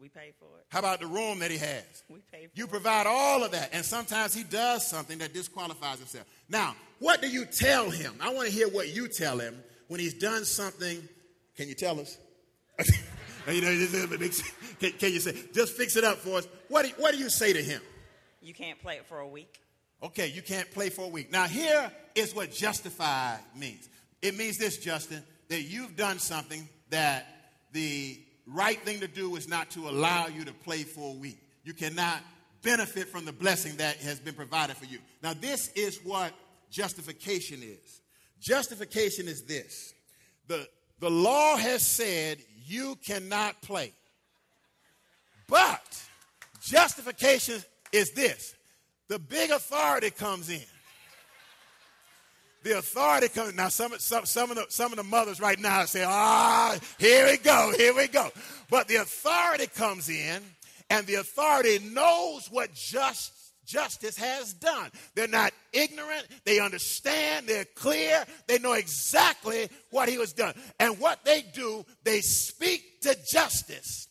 We 0.00 0.08
paid 0.08 0.32
for 0.38 0.46
it. 0.46 0.64
How 0.70 0.78
about 0.78 1.00
the 1.00 1.06
room 1.06 1.40
that 1.40 1.50
he 1.50 1.58
has? 1.58 2.02
We 2.08 2.20
paid 2.32 2.50
for 2.50 2.58
You 2.58 2.64
it. 2.64 2.70
provide 2.70 3.06
all 3.06 3.44
of 3.44 3.50
that. 3.50 3.68
And 3.74 3.84
sometimes 3.84 4.32
he 4.32 4.44
does 4.44 4.86
something 4.86 5.18
that 5.18 5.34
disqualifies 5.34 5.98
himself. 5.98 6.24
Now, 6.48 6.74
what 6.98 7.20
do 7.20 7.28
you 7.28 7.44
tell 7.44 7.90
him? 7.90 8.14
I 8.18 8.32
want 8.32 8.48
to 8.48 8.54
hear 8.54 8.66
what 8.68 8.88
you 8.94 9.08
tell 9.08 9.38
him 9.38 9.62
when 9.88 10.00
he's 10.00 10.14
done 10.14 10.46
something. 10.46 11.06
Can 11.54 11.68
you 11.68 11.74
tell 11.74 12.00
us? 12.00 12.16
you 13.48 13.60
know, 13.60 13.76
can, 14.80 14.92
can 14.92 15.12
you 15.12 15.20
say, 15.20 15.36
just 15.52 15.74
fix 15.76 15.96
it 15.96 16.04
up 16.04 16.16
for 16.16 16.38
us? 16.38 16.48
What 16.68 16.86
do, 16.86 16.92
what 16.96 17.12
do 17.12 17.18
you 17.18 17.28
say 17.28 17.52
to 17.52 17.62
him? 17.62 17.82
You 18.40 18.54
can't 18.54 18.80
play 18.80 18.96
it 18.96 19.04
for 19.06 19.18
a 19.18 19.28
week. 19.28 19.60
Okay, 20.02 20.28
you 20.28 20.40
can't 20.40 20.70
play 20.70 20.88
for 20.88 21.04
a 21.04 21.08
week. 21.08 21.30
Now, 21.30 21.44
here 21.46 21.92
is 22.14 22.34
what 22.34 22.50
justify 22.52 23.36
means. 23.54 23.86
It 24.22 24.36
means 24.36 24.58
this, 24.58 24.78
Justin, 24.78 25.22
that 25.48 25.62
you've 25.62 25.96
done 25.96 26.18
something 26.18 26.68
that 26.90 27.26
the 27.72 28.20
right 28.46 28.80
thing 28.80 29.00
to 29.00 29.08
do 29.08 29.36
is 29.36 29.48
not 29.48 29.70
to 29.70 29.88
allow 29.88 30.26
you 30.26 30.44
to 30.44 30.52
play 30.52 30.82
for 30.82 31.14
a 31.14 31.18
week. 31.18 31.38
You 31.64 31.72
cannot 31.72 32.20
benefit 32.62 33.08
from 33.08 33.24
the 33.24 33.32
blessing 33.32 33.76
that 33.76 33.96
has 33.98 34.20
been 34.20 34.34
provided 34.34 34.76
for 34.76 34.84
you. 34.84 34.98
Now, 35.22 35.34
this 35.34 35.68
is 35.74 35.98
what 36.04 36.32
justification 36.70 37.62
is. 37.62 38.00
Justification 38.40 39.28
is 39.28 39.42
this 39.42 39.94
the, 40.46 40.66
the 40.98 41.10
law 41.10 41.56
has 41.56 41.86
said 41.86 42.38
you 42.66 42.96
cannot 43.04 43.60
play. 43.62 43.92
But 45.46 46.02
justification 46.62 47.62
is 47.92 48.12
this 48.12 48.54
the 49.08 49.18
big 49.18 49.50
authority 49.50 50.10
comes 50.10 50.48
in. 50.48 50.62
The 52.62 52.78
authority 52.78 53.28
comes 53.28 53.54
now. 53.54 53.68
Some, 53.68 53.92
some, 53.98 54.26
some, 54.26 54.50
of 54.50 54.56
the, 54.56 54.66
some 54.68 54.92
of 54.92 54.96
the 54.96 55.04
mothers 55.04 55.40
right 55.40 55.58
now 55.58 55.84
say, 55.86 56.04
"Ah, 56.06 56.78
here 56.98 57.26
we 57.26 57.38
go, 57.38 57.72
here 57.76 57.94
we 57.94 58.06
go." 58.08 58.28
But 58.68 58.88
the 58.88 58.96
authority 58.96 59.66
comes 59.66 60.08
in, 60.08 60.42
and 60.90 61.06
the 61.06 61.14
authority 61.16 61.78
knows 61.78 62.48
what 62.50 62.74
just 62.74 63.32
justice 63.70 64.16
has 64.18 64.52
done. 64.54 64.90
They're 65.14 65.28
not 65.28 65.52
ignorant. 65.72 66.26
They 66.44 66.58
understand. 66.58 67.46
They're 67.46 67.64
clear. 67.64 68.24
They 68.46 68.58
know 68.58 68.72
exactly 68.72 69.68
what 69.90 70.08
he 70.08 70.18
was 70.18 70.32
done. 70.32 70.54
And 70.78 70.98
what 70.98 71.24
they 71.24 71.42
do, 71.54 71.84
they 72.02 72.20
speak 72.20 73.00
to 73.02 73.16
justice 73.30 74.08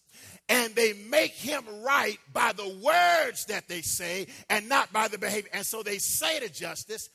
and 0.48 0.74
they 0.76 0.94
make 0.94 1.34
him 1.34 1.64
right 1.84 2.18
by 2.34 2.54
the 2.54 2.68
words 2.84 3.46
that 3.46 3.68
they 3.68 3.82
say 3.82 4.28
and 4.50 4.70
not 4.70 4.92
by 4.94 5.08
the 5.08 5.18
behavior. 5.18 5.50
And 5.54 5.66
so 5.66 5.84
they 5.84 5.98
say 5.98 6.40
to 6.40 6.50
justice 6.50 7.10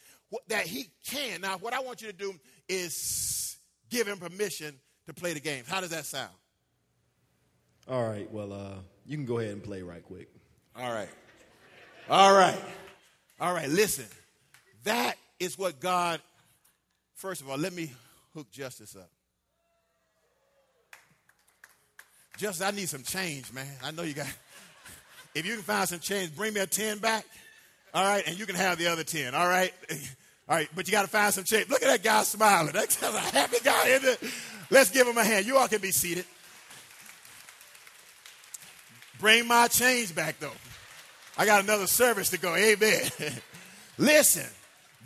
that 0.49 0.67
he 0.67 0.91
can. 1.07 1.41
Now, 1.41 1.59
what 1.59 1.75
I 1.75 1.81
want 1.81 2.03
you 2.03 2.09
to 2.09 2.17
do 2.17 2.35
is 2.69 3.57
give 3.91 4.07
him 4.07 4.19
permission 4.19 4.75
to 5.07 5.15
play 5.15 5.33
the 5.33 5.41
game. 5.41 5.65
How 5.67 5.81
does 5.81 5.91
that 5.91 6.07
sound? 6.07 6.33
All 7.89 8.07
right. 8.07 8.31
Well, 8.33 8.53
uh, 8.53 8.75
you 9.07 9.17
can 9.17 9.27
go 9.27 9.39
ahead 9.39 9.53
and 9.53 9.63
play 9.63 9.83
right 9.83 10.03
quick. 10.03 10.29
All 10.77 10.93
right. 10.93 11.09
All 12.09 12.35
right. 12.35 12.61
All 13.41 13.53
right. 13.53 13.69
Listen, 13.69 14.07
that 14.85 15.17
is 15.39 15.59
what 15.59 15.81
God, 15.81 16.21
first 17.15 17.41
of 17.41 17.51
all, 17.51 17.59
let 17.59 17.73
me 17.73 17.93
hook 18.35 18.51
justice 18.51 18.97
up. 18.97 19.11
Justice, 22.39 22.67
I 22.67 22.71
need 22.73 22.89
some 22.89 23.03
change, 23.03 23.53
man. 23.53 23.67
I 23.83 23.91
know 23.93 24.03
you 24.03 24.15
got, 24.15 24.27
if 25.35 25.47
you 25.47 25.55
can 25.55 25.63
find 25.63 25.89
some 25.89 26.01
change, 26.01 26.35
bring 26.35 26.55
me 26.55 26.61
a 26.61 26.67
10 26.67 26.99
back. 26.99 27.25
All 27.95 28.05
right. 28.05 28.25
And 28.27 28.39
you 28.39 28.47
can 28.47 28.57
have 28.57 28.79
the 28.79 28.89
other 28.89 29.05
10. 29.05 29.35
All 29.35 29.49
right. 29.49 29.73
All 30.49 30.57
right. 30.57 30.69
But 30.75 30.87
you 30.87 30.93
got 30.93 31.03
to 31.03 31.09
find 31.09 31.33
some 31.33 31.45
change. 31.45 31.69
Look 31.69 31.83
at 31.83 31.89
that 31.89 32.03
guy 32.03 32.23
smiling. 32.25 32.73
That's 32.75 33.01
a 33.03 33.19
happy 33.19 33.59
guy, 33.63 33.89
isn't 33.89 34.09
it? 34.09 34.33
Let's 34.71 34.91
give 34.91 35.07
him 35.07 35.17
a 35.17 35.25
hand. 35.25 35.47
You 35.47 35.59
all 35.59 35.69
can 35.69 35.81
be 35.81 35.93
seated. 35.93 36.25
Bring 39.21 39.47
my 39.47 39.69
change 39.69 40.15
back, 40.15 40.41
though. 40.41 40.51
I 41.37 41.47
got 41.47 41.63
another 41.63 41.87
service 41.87 42.31
to 42.31 42.39
go. 42.39 42.55
Amen. 42.55 43.03
Listen, 43.99 44.47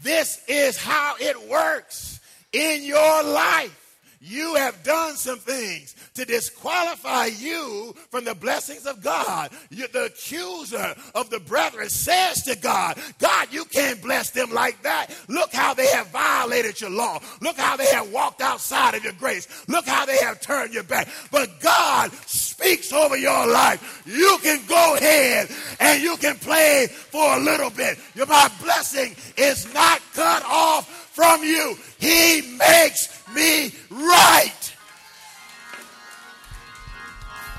this 0.02 0.42
is 0.48 0.76
how 0.76 1.16
it 1.20 1.48
works 1.48 2.20
in 2.52 2.82
your 2.84 3.22
life. 3.22 3.87
You 4.20 4.56
have 4.56 4.82
done 4.82 5.16
some 5.16 5.38
things 5.38 5.94
to 6.14 6.24
disqualify 6.24 7.26
you 7.26 7.94
from 8.10 8.24
the 8.24 8.34
blessings 8.34 8.86
of 8.86 9.02
God. 9.02 9.50
You, 9.70 9.86
the 9.88 10.06
accuser 10.06 10.94
of 11.14 11.30
the 11.30 11.38
brethren 11.38 11.88
says 11.88 12.42
to 12.44 12.56
God, 12.56 12.98
God, 13.18 13.48
you 13.52 13.64
can't 13.64 14.02
bless 14.02 14.30
them 14.30 14.50
like 14.50 14.82
that. 14.82 15.08
Look 15.28 15.52
how 15.52 15.74
they 15.74 15.86
have 15.88 16.08
violated 16.08 16.80
your 16.80 16.90
law. 16.90 17.20
Look 17.40 17.56
how 17.56 17.76
they 17.76 17.86
have 17.86 18.10
walked 18.12 18.40
outside 18.40 18.94
of 18.94 19.04
your 19.04 19.12
grace. 19.12 19.46
Look 19.68 19.86
how 19.86 20.04
they 20.04 20.18
have 20.18 20.40
turned 20.40 20.74
your 20.74 20.82
back. 20.82 21.08
But 21.30 21.60
God 21.60 22.12
speaks 22.26 22.92
over 22.92 23.16
your 23.16 23.46
life. 23.46 24.02
You 24.04 24.38
can 24.42 24.60
go 24.66 24.96
ahead 24.96 25.48
and 25.78 26.02
you 26.02 26.16
can 26.16 26.36
play 26.36 26.88
for 26.88 27.36
a 27.36 27.40
little 27.40 27.70
bit. 27.70 27.98
Your 28.14 28.26
my 28.26 28.50
blessing 28.60 29.16
is 29.36 29.72
not 29.72 30.00
cut 30.12 30.44
off 30.44 31.07
from 31.18 31.42
you. 31.42 31.76
He 31.98 32.56
makes 32.58 33.24
me 33.34 33.72
right. 33.90 34.76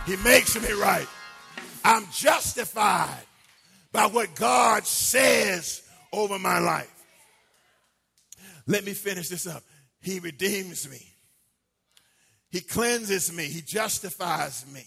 He 0.05 0.15
makes 0.23 0.55
me 0.55 0.71
right. 0.71 1.05
I'm 1.83 2.05
justified 2.13 3.25
by 3.91 4.05
what 4.05 4.33
God 4.35 4.85
says 4.85 5.81
over 6.13 6.39
my 6.39 6.59
life. 6.59 7.03
Let 8.65 8.85
me 8.85 8.93
finish 8.93 9.27
this 9.27 9.45
up. 9.45 9.63
He 9.99 10.21
redeems 10.21 10.89
me. 10.89 11.05
He 12.51 12.61
cleanses 12.61 13.33
me. 13.33 13.43
He 13.43 13.59
justifies 13.61 14.65
me. 14.73 14.85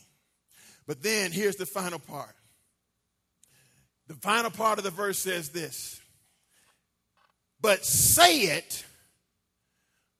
But 0.87 1.03
then 1.03 1.31
here's 1.31 1.57
the 1.57 1.67
final 1.67 1.99
part. 1.99 2.35
The 4.09 4.15
final 4.15 4.51
part 4.51 4.79
of 4.79 4.85
the 4.85 4.91
verse 4.91 5.19
says 5.19 5.51
this 5.51 6.02
But 7.63 7.85
say 7.85 8.41
it 8.41 8.85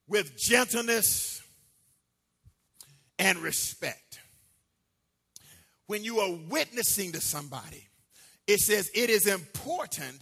with 0.07 0.37
gentleness 0.37 1.41
and 3.19 3.37
respect. 3.39 4.19
When 5.87 6.03
you 6.03 6.19
are 6.19 6.31
witnessing 6.49 7.11
to 7.11 7.21
somebody, 7.21 7.85
it 8.47 8.59
says 8.59 8.89
it 8.95 9.09
is 9.09 9.27
important 9.27 10.19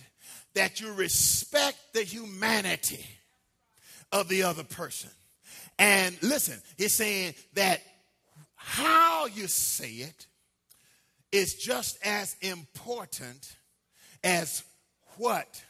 that 0.55 0.81
you 0.81 0.91
respect 0.93 1.77
the 1.93 2.03
humanity 2.03 3.05
of 4.11 4.27
the 4.27 4.43
other 4.43 4.63
person. 4.63 5.11
And 5.77 6.17
listen, 6.21 6.59
he's 6.77 6.95
saying 6.95 7.35
that 7.53 7.81
how 8.55 9.27
you 9.27 9.47
say 9.47 9.89
it 9.89 10.27
is 11.31 11.53
just 11.55 11.97
as 12.05 12.35
important 12.41 13.55
as 14.23 14.63
what 15.17 15.63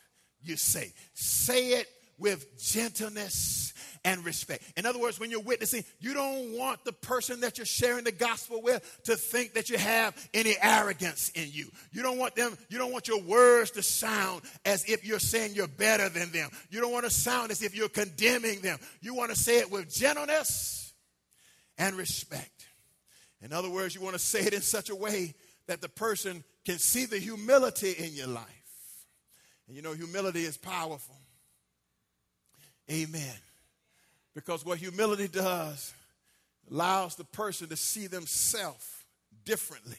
you 0.43 0.57
say. 0.57 0.93
Say 1.13 1.73
it 1.73 1.87
with 2.17 2.59
gentleness 2.61 3.73
and 4.03 4.23
respect. 4.25 4.63
In 4.77 4.85
other 4.85 4.99
words, 4.99 5.19
when 5.19 5.31
you're 5.31 5.41
witnessing, 5.41 5.83
you 5.99 6.13
don't 6.13 6.57
want 6.57 6.83
the 6.85 6.93
person 6.93 7.41
that 7.41 7.57
you're 7.57 7.65
sharing 7.65 8.03
the 8.03 8.11
gospel 8.11 8.61
with 8.61 8.99
to 9.03 9.15
think 9.15 9.53
that 9.53 9.69
you 9.69 9.77
have 9.77 10.15
any 10.33 10.55
arrogance 10.61 11.29
in 11.35 11.49
you. 11.51 11.67
You 11.91 12.01
don't 12.01 12.17
want 12.17 12.35
them, 12.35 12.57
you 12.69 12.77
don't 12.77 12.91
want 12.91 13.07
your 13.07 13.21
words 13.21 13.71
to 13.71 13.83
sound 13.83 14.41
as 14.65 14.85
if 14.85 15.05
you're 15.05 15.19
saying 15.19 15.53
you're 15.55 15.67
better 15.67 16.09
than 16.09 16.31
them. 16.31 16.49
You 16.69 16.81
don't 16.81 16.91
want 16.91 17.05
to 17.05 17.11
sound 17.11 17.51
as 17.51 17.61
if 17.61 17.75
you're 17.75 17.89
condemning 17.89 18.61
them. 18.61 18.79
You 19.01 19.13
want 19.13 19.31
to 19.31 19.37
say 19.37 19.59
it 19.59 19.71
with 19.71 19.93
gentleness 19.93 20.93
and 21.77 21.95
respect. 21.95 22.67
In 23.41 23.53
other 23.53 23.69
words, 23.69 23.95
you 23.95 24.01
want 24.01 24.13
to 24.13 24.19
say 24.19 24.41
it 24.41 24.53
in 24.53 24.61
such 24.61 24.89
a 24.89 24.95
way 24.95 25.33
that 25.67 25.81
the 25.81 25.89
person 25.89 26.43
can 26.65 26.77
see 26.77 27.05
the 27.05 27.17
humility 27.17 27.91
in 27.91 28.13
your 28.13 28.27
life. 28.27 28.60
And 29.71 29.77
you 29.77 29.81
know, 29.81 29.93
humility 29.93 30.43
is 30.43 30.57
powerful. 30.57 31.15
Amen. 32.91 33.35
Because 34.35 34.65
what 34.65 34.79
humility 34.79 35.29
does 35.29 35.93
allows 36.69 37.15
the 37.15 37.23
person 37.23 37.69
to 37.69 37.77
see 37.77 38.07
themselves 38.07 38.85
differently. 39.45 39.95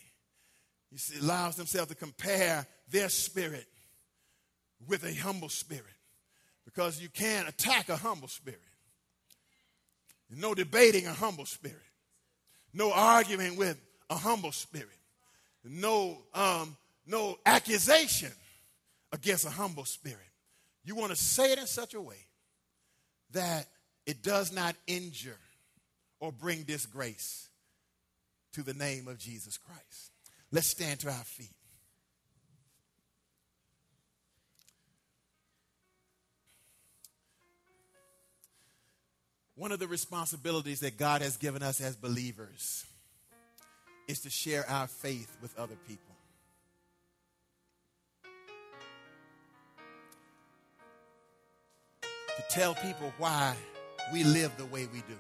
You 0.90 0.98
see, 0.98 1.18
allows 1.20 1.56
themselves 1.56 1.88
to 1.88 1.94
compare 1.94 2.66
their 2.90 3.08
spirit 3.08 3.64
with 4.86 5.04
a 5.04 5.14
humble 5.14 5.48
spirit. 5.48 5.86
Because 6.66 7.00
you 7.00 7.08
can't 7.08 7.48
attack 7.48 7.88
a 7.88 7.96
humble 7.96 8.28
spirit. 8.28 8.60
No 10.28 10.54
debating 10.54 11.06
a 11.06 11.14
humble 11.14 11.46
spirit. 11.46 11.78
No 12.74 12.92
arguing 12.92 13.56
with 13.56 13.80
a 14.10 14.16
humble 14.16 14.52
spirit. 14.52 14.88
No, 15.64 16.18
um, 16.34 16.76
no 17.06 17.38
accusation 17.46 18.32
against 19.12 19.44
a 19.44 19.50
humble 19.50 19.84
spirit. 19.84 20.18
You 20.84 20.94
want 20.94 21.10
to 21.10 21.16
say 21.16 21.52
it 21.52 21.58
in 21.58 21.66
such 21.66 21.94
a 21.94 22.00
way 22.00 22.26
that 23.32 23.68
it 24.06 24.22
does 24.22 24.52
not 24.52 24.74
injure 24.86 25.38
or 26.20 26.32
bring 26.32 26.62
disgrace 26.62 27.48
to 28.52 28.62
the 28.62 28.74
name 28.74 29.08
of 29.08 29.18
Jesus 29.18 29.58
Christ. 29.58 30.10
Let's 30.50 30.66
stand 30.66 31.00
to 31.00 31.08
our 31.08 31.14
feet. 31.14 31.54
One 39.54 39.70
of 39.70 39.78
the 39.78 39.86
responsibilities 39.86 40.80
that 40.80 40.98
God 40.98 41.22
has 41.22 41.36
given 41.36 41.62
us 41.62 41.80
as 41.80 41.94
believers 41.94 42.84
is 44.08 44.20
to 44.20 44.30
share 44.30 44.68
our 44.68 44.86
faith 44.86 45.36
with 45.40 45.56
other 45.58 45.76
people. 45.86 46.11
To 52.36 52.42
tell 52.48 52.74
people 52.74 53.12
why 53.18 53.54
we 54.12 54.24
live 54.24 54.56
the 54.56 54.66
way 54.66 54.88
we 54.92 55.00
do. 55.00 55.16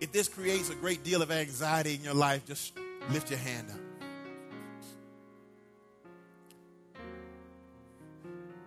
If 0.00 0.12
this 0.12 0.28
creates 0.28 0.70
a 0.70 0.74
great 0.74 1.02
deal 1.02 1.22
of 1.22 1.30
anxiety 1.30 1.94
in 1.94 2.02
your 2.02 2.14
life, 2.14 2.46
just 2.46 2.72
lift 3.10 3.30
your 3.30 3.38
hand 3.38 3.68
up. 3.70 3.78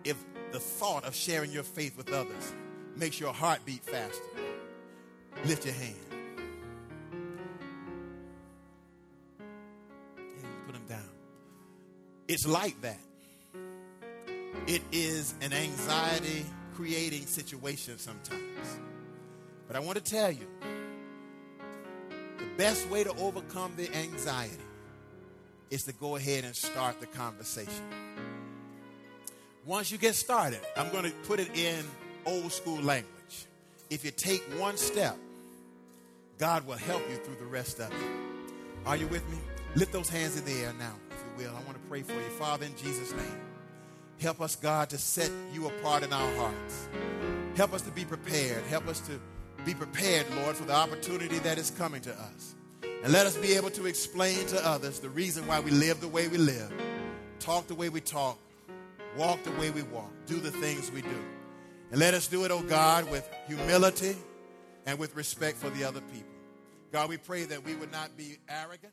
If 0.04 0.16
the 0.52 0.60
thought 0.60 1.04
of 1.04 1.14
sharing 1.14 1.50
your 1.50 1.62
faith 1.62 1.96
with 1.96 2.12
others 2.12 2.52
makes 2.96 3.18
your 3.18 3.32
heart 3.32 3.60
beat 3.64 3.82
faster, 3.82 4.22
lift 5.44 5.64
your 5.64 5.74
hand. 5.74 6.11
It's 12.32 12.46
like 12.46 12.80
that. 12.80 12.98
It 14.66 14.80
is 14.90 15.34
an 15.42 15.52
anxiety 15.52 16.46
creating 16.74 17.26
situation 17.26 17.98
sometimes. 17.98 18.78
But 19.66 19.76
I 19.76 19.80
want 19.80 20.02
to 20.02 20.02
tell 20.02 20.30
you 20.30 20.46
the 22.38 22.46
best 22.56 22.88
way 22.88 23.04
to 23.04 23.10
overcome 23.18 23.74
the 23.76 23.94
anxiety 23.94 24.56
is 25.68 25.82
to 25.82 25.92
go 25.92 26.16
ahead 26.16 26.44
and 26.44 26.56
start 26.56 27.00
the 27.00 27.06
conversation. 27.06 27.84
Once 29.66 29.92
you 29.92 29.98
get 29.98 30.14
started, 30.14 30.60
I'm 30.74 30.90
going 30.90 31.04
to 31.04 31.12
put 31.28 31.38
it 31.38 31.54
in 31.54 31.84
old 32.24 32.50
school 32.50 32.80
language. 32.80 33.44
If 33.90 34.06
you 34.06 34.10
take 34.10 34.40
one 34.58 34.78
step, 34.78 35.18
God 36.38 36.66
will 36.66 36.78
help 36.78 37.02
you 37.10 37.16
through 37.16 37.36
the 37.36 37.44
rest 37.44 37.78
of 37.78 37.92
it. 37.92 38.10
Are 38.86 38.96
you 38.96 39.06
with 39.08 39.28
me? 39.28 39.36
Lift 39.74 39.92
those 39.92 40.08
hands 40.08 40.38
in 40.38 40.46
the 40.46 40.52
air 40.62 40.72
now, 40.78 40.94
will. 41.36 41.50
I 41.50 41.60
want 41.64 41.74
to 41.74 41.88
pray 41.88 42.02
for 42.02 42.14
you. 42.14 42.30
Father, 42.38 42.66
in 42.66 42.76
Jesus' 42.76 43.12
name, 43.12 43.40
help 44.20 44.40
us, 44.40 44.56
God, 44.56 44.90
to 44.90 44.98
set 44.98 45.30
you 45.52 45.66
apart 45.66 46.02
in 46.02 46.12
our 46.12 46.36
hearts. 46.36 46.88
Help 47.56 47.72
us 47.72 47.82
to 47.82 47.90
be 47.90 48.04
prepared. 48.04 48.64
Help 48.64 48.88
us 48.88 49.00
to 49.00 49.20
be 49.64 49.74
prepared, 49.74 50.26
Lord, 50.36 50.56
for 50.56 50.64
the 50.64 50.74
opportunity 50.74 51.38
that 51.40 51.58
is 51.58 51.70
coming 51.70 52.00
to 52.02 52.12
us. 52.12 52.54
And 53.04 53.12
let 53.12 53.26
us 53.26 53.36
be 53.36 53.54
able 53.54 53.70
to 53.70 53.86
explain 53.86 54.46
to 54.46 54.66
others 54.66 55.00
the 55.00 55.08
reason 55.08 55.46
why 55.46 55.60
we 55.60 55.70
live 55.70 56.00
the 56.00 56.08
way 56.08 56.28
we 56.28 56.38
live, 56.38 56.72
talk 57.40 57.66
the 57.66 57.74
way 57.74 57.88
we 57.88 58.00
talk, 58.00 58.38
walk 59.16 59.42
the 59.42 59.50
way 59.52 59.70
we 59.70 59.82
walk, 59.82 60.10
do 60.26 60.38
the 60.38 60.50
things 60.50 60.90
we 60.92 61.02
do. 61.02 61.24
And 61.90 62.00
let 62.00 62.14
us 62.14 62.26
do 62.26 62.44
it, 62.44 62.50
oh 62.50 62.62
God, 62.62 63.10
with 63.10 63.28
humility 63.46 64.16
and 64.86 64.98
with 64.98 65.14
respect 65.14 65.58
for 65.58 65.68
the 65.70 65.84
other 65.84 66.00
people. 66.00 66.28
God, 66.90 67.08
we 67.08 67.16
pray 67.16 67.44
that 67.44 67.64
we 67.64 67.74
would 67.74 67.92
not 67.92 68.16
be 68.16 68.38
arrogant. 68.48 68.92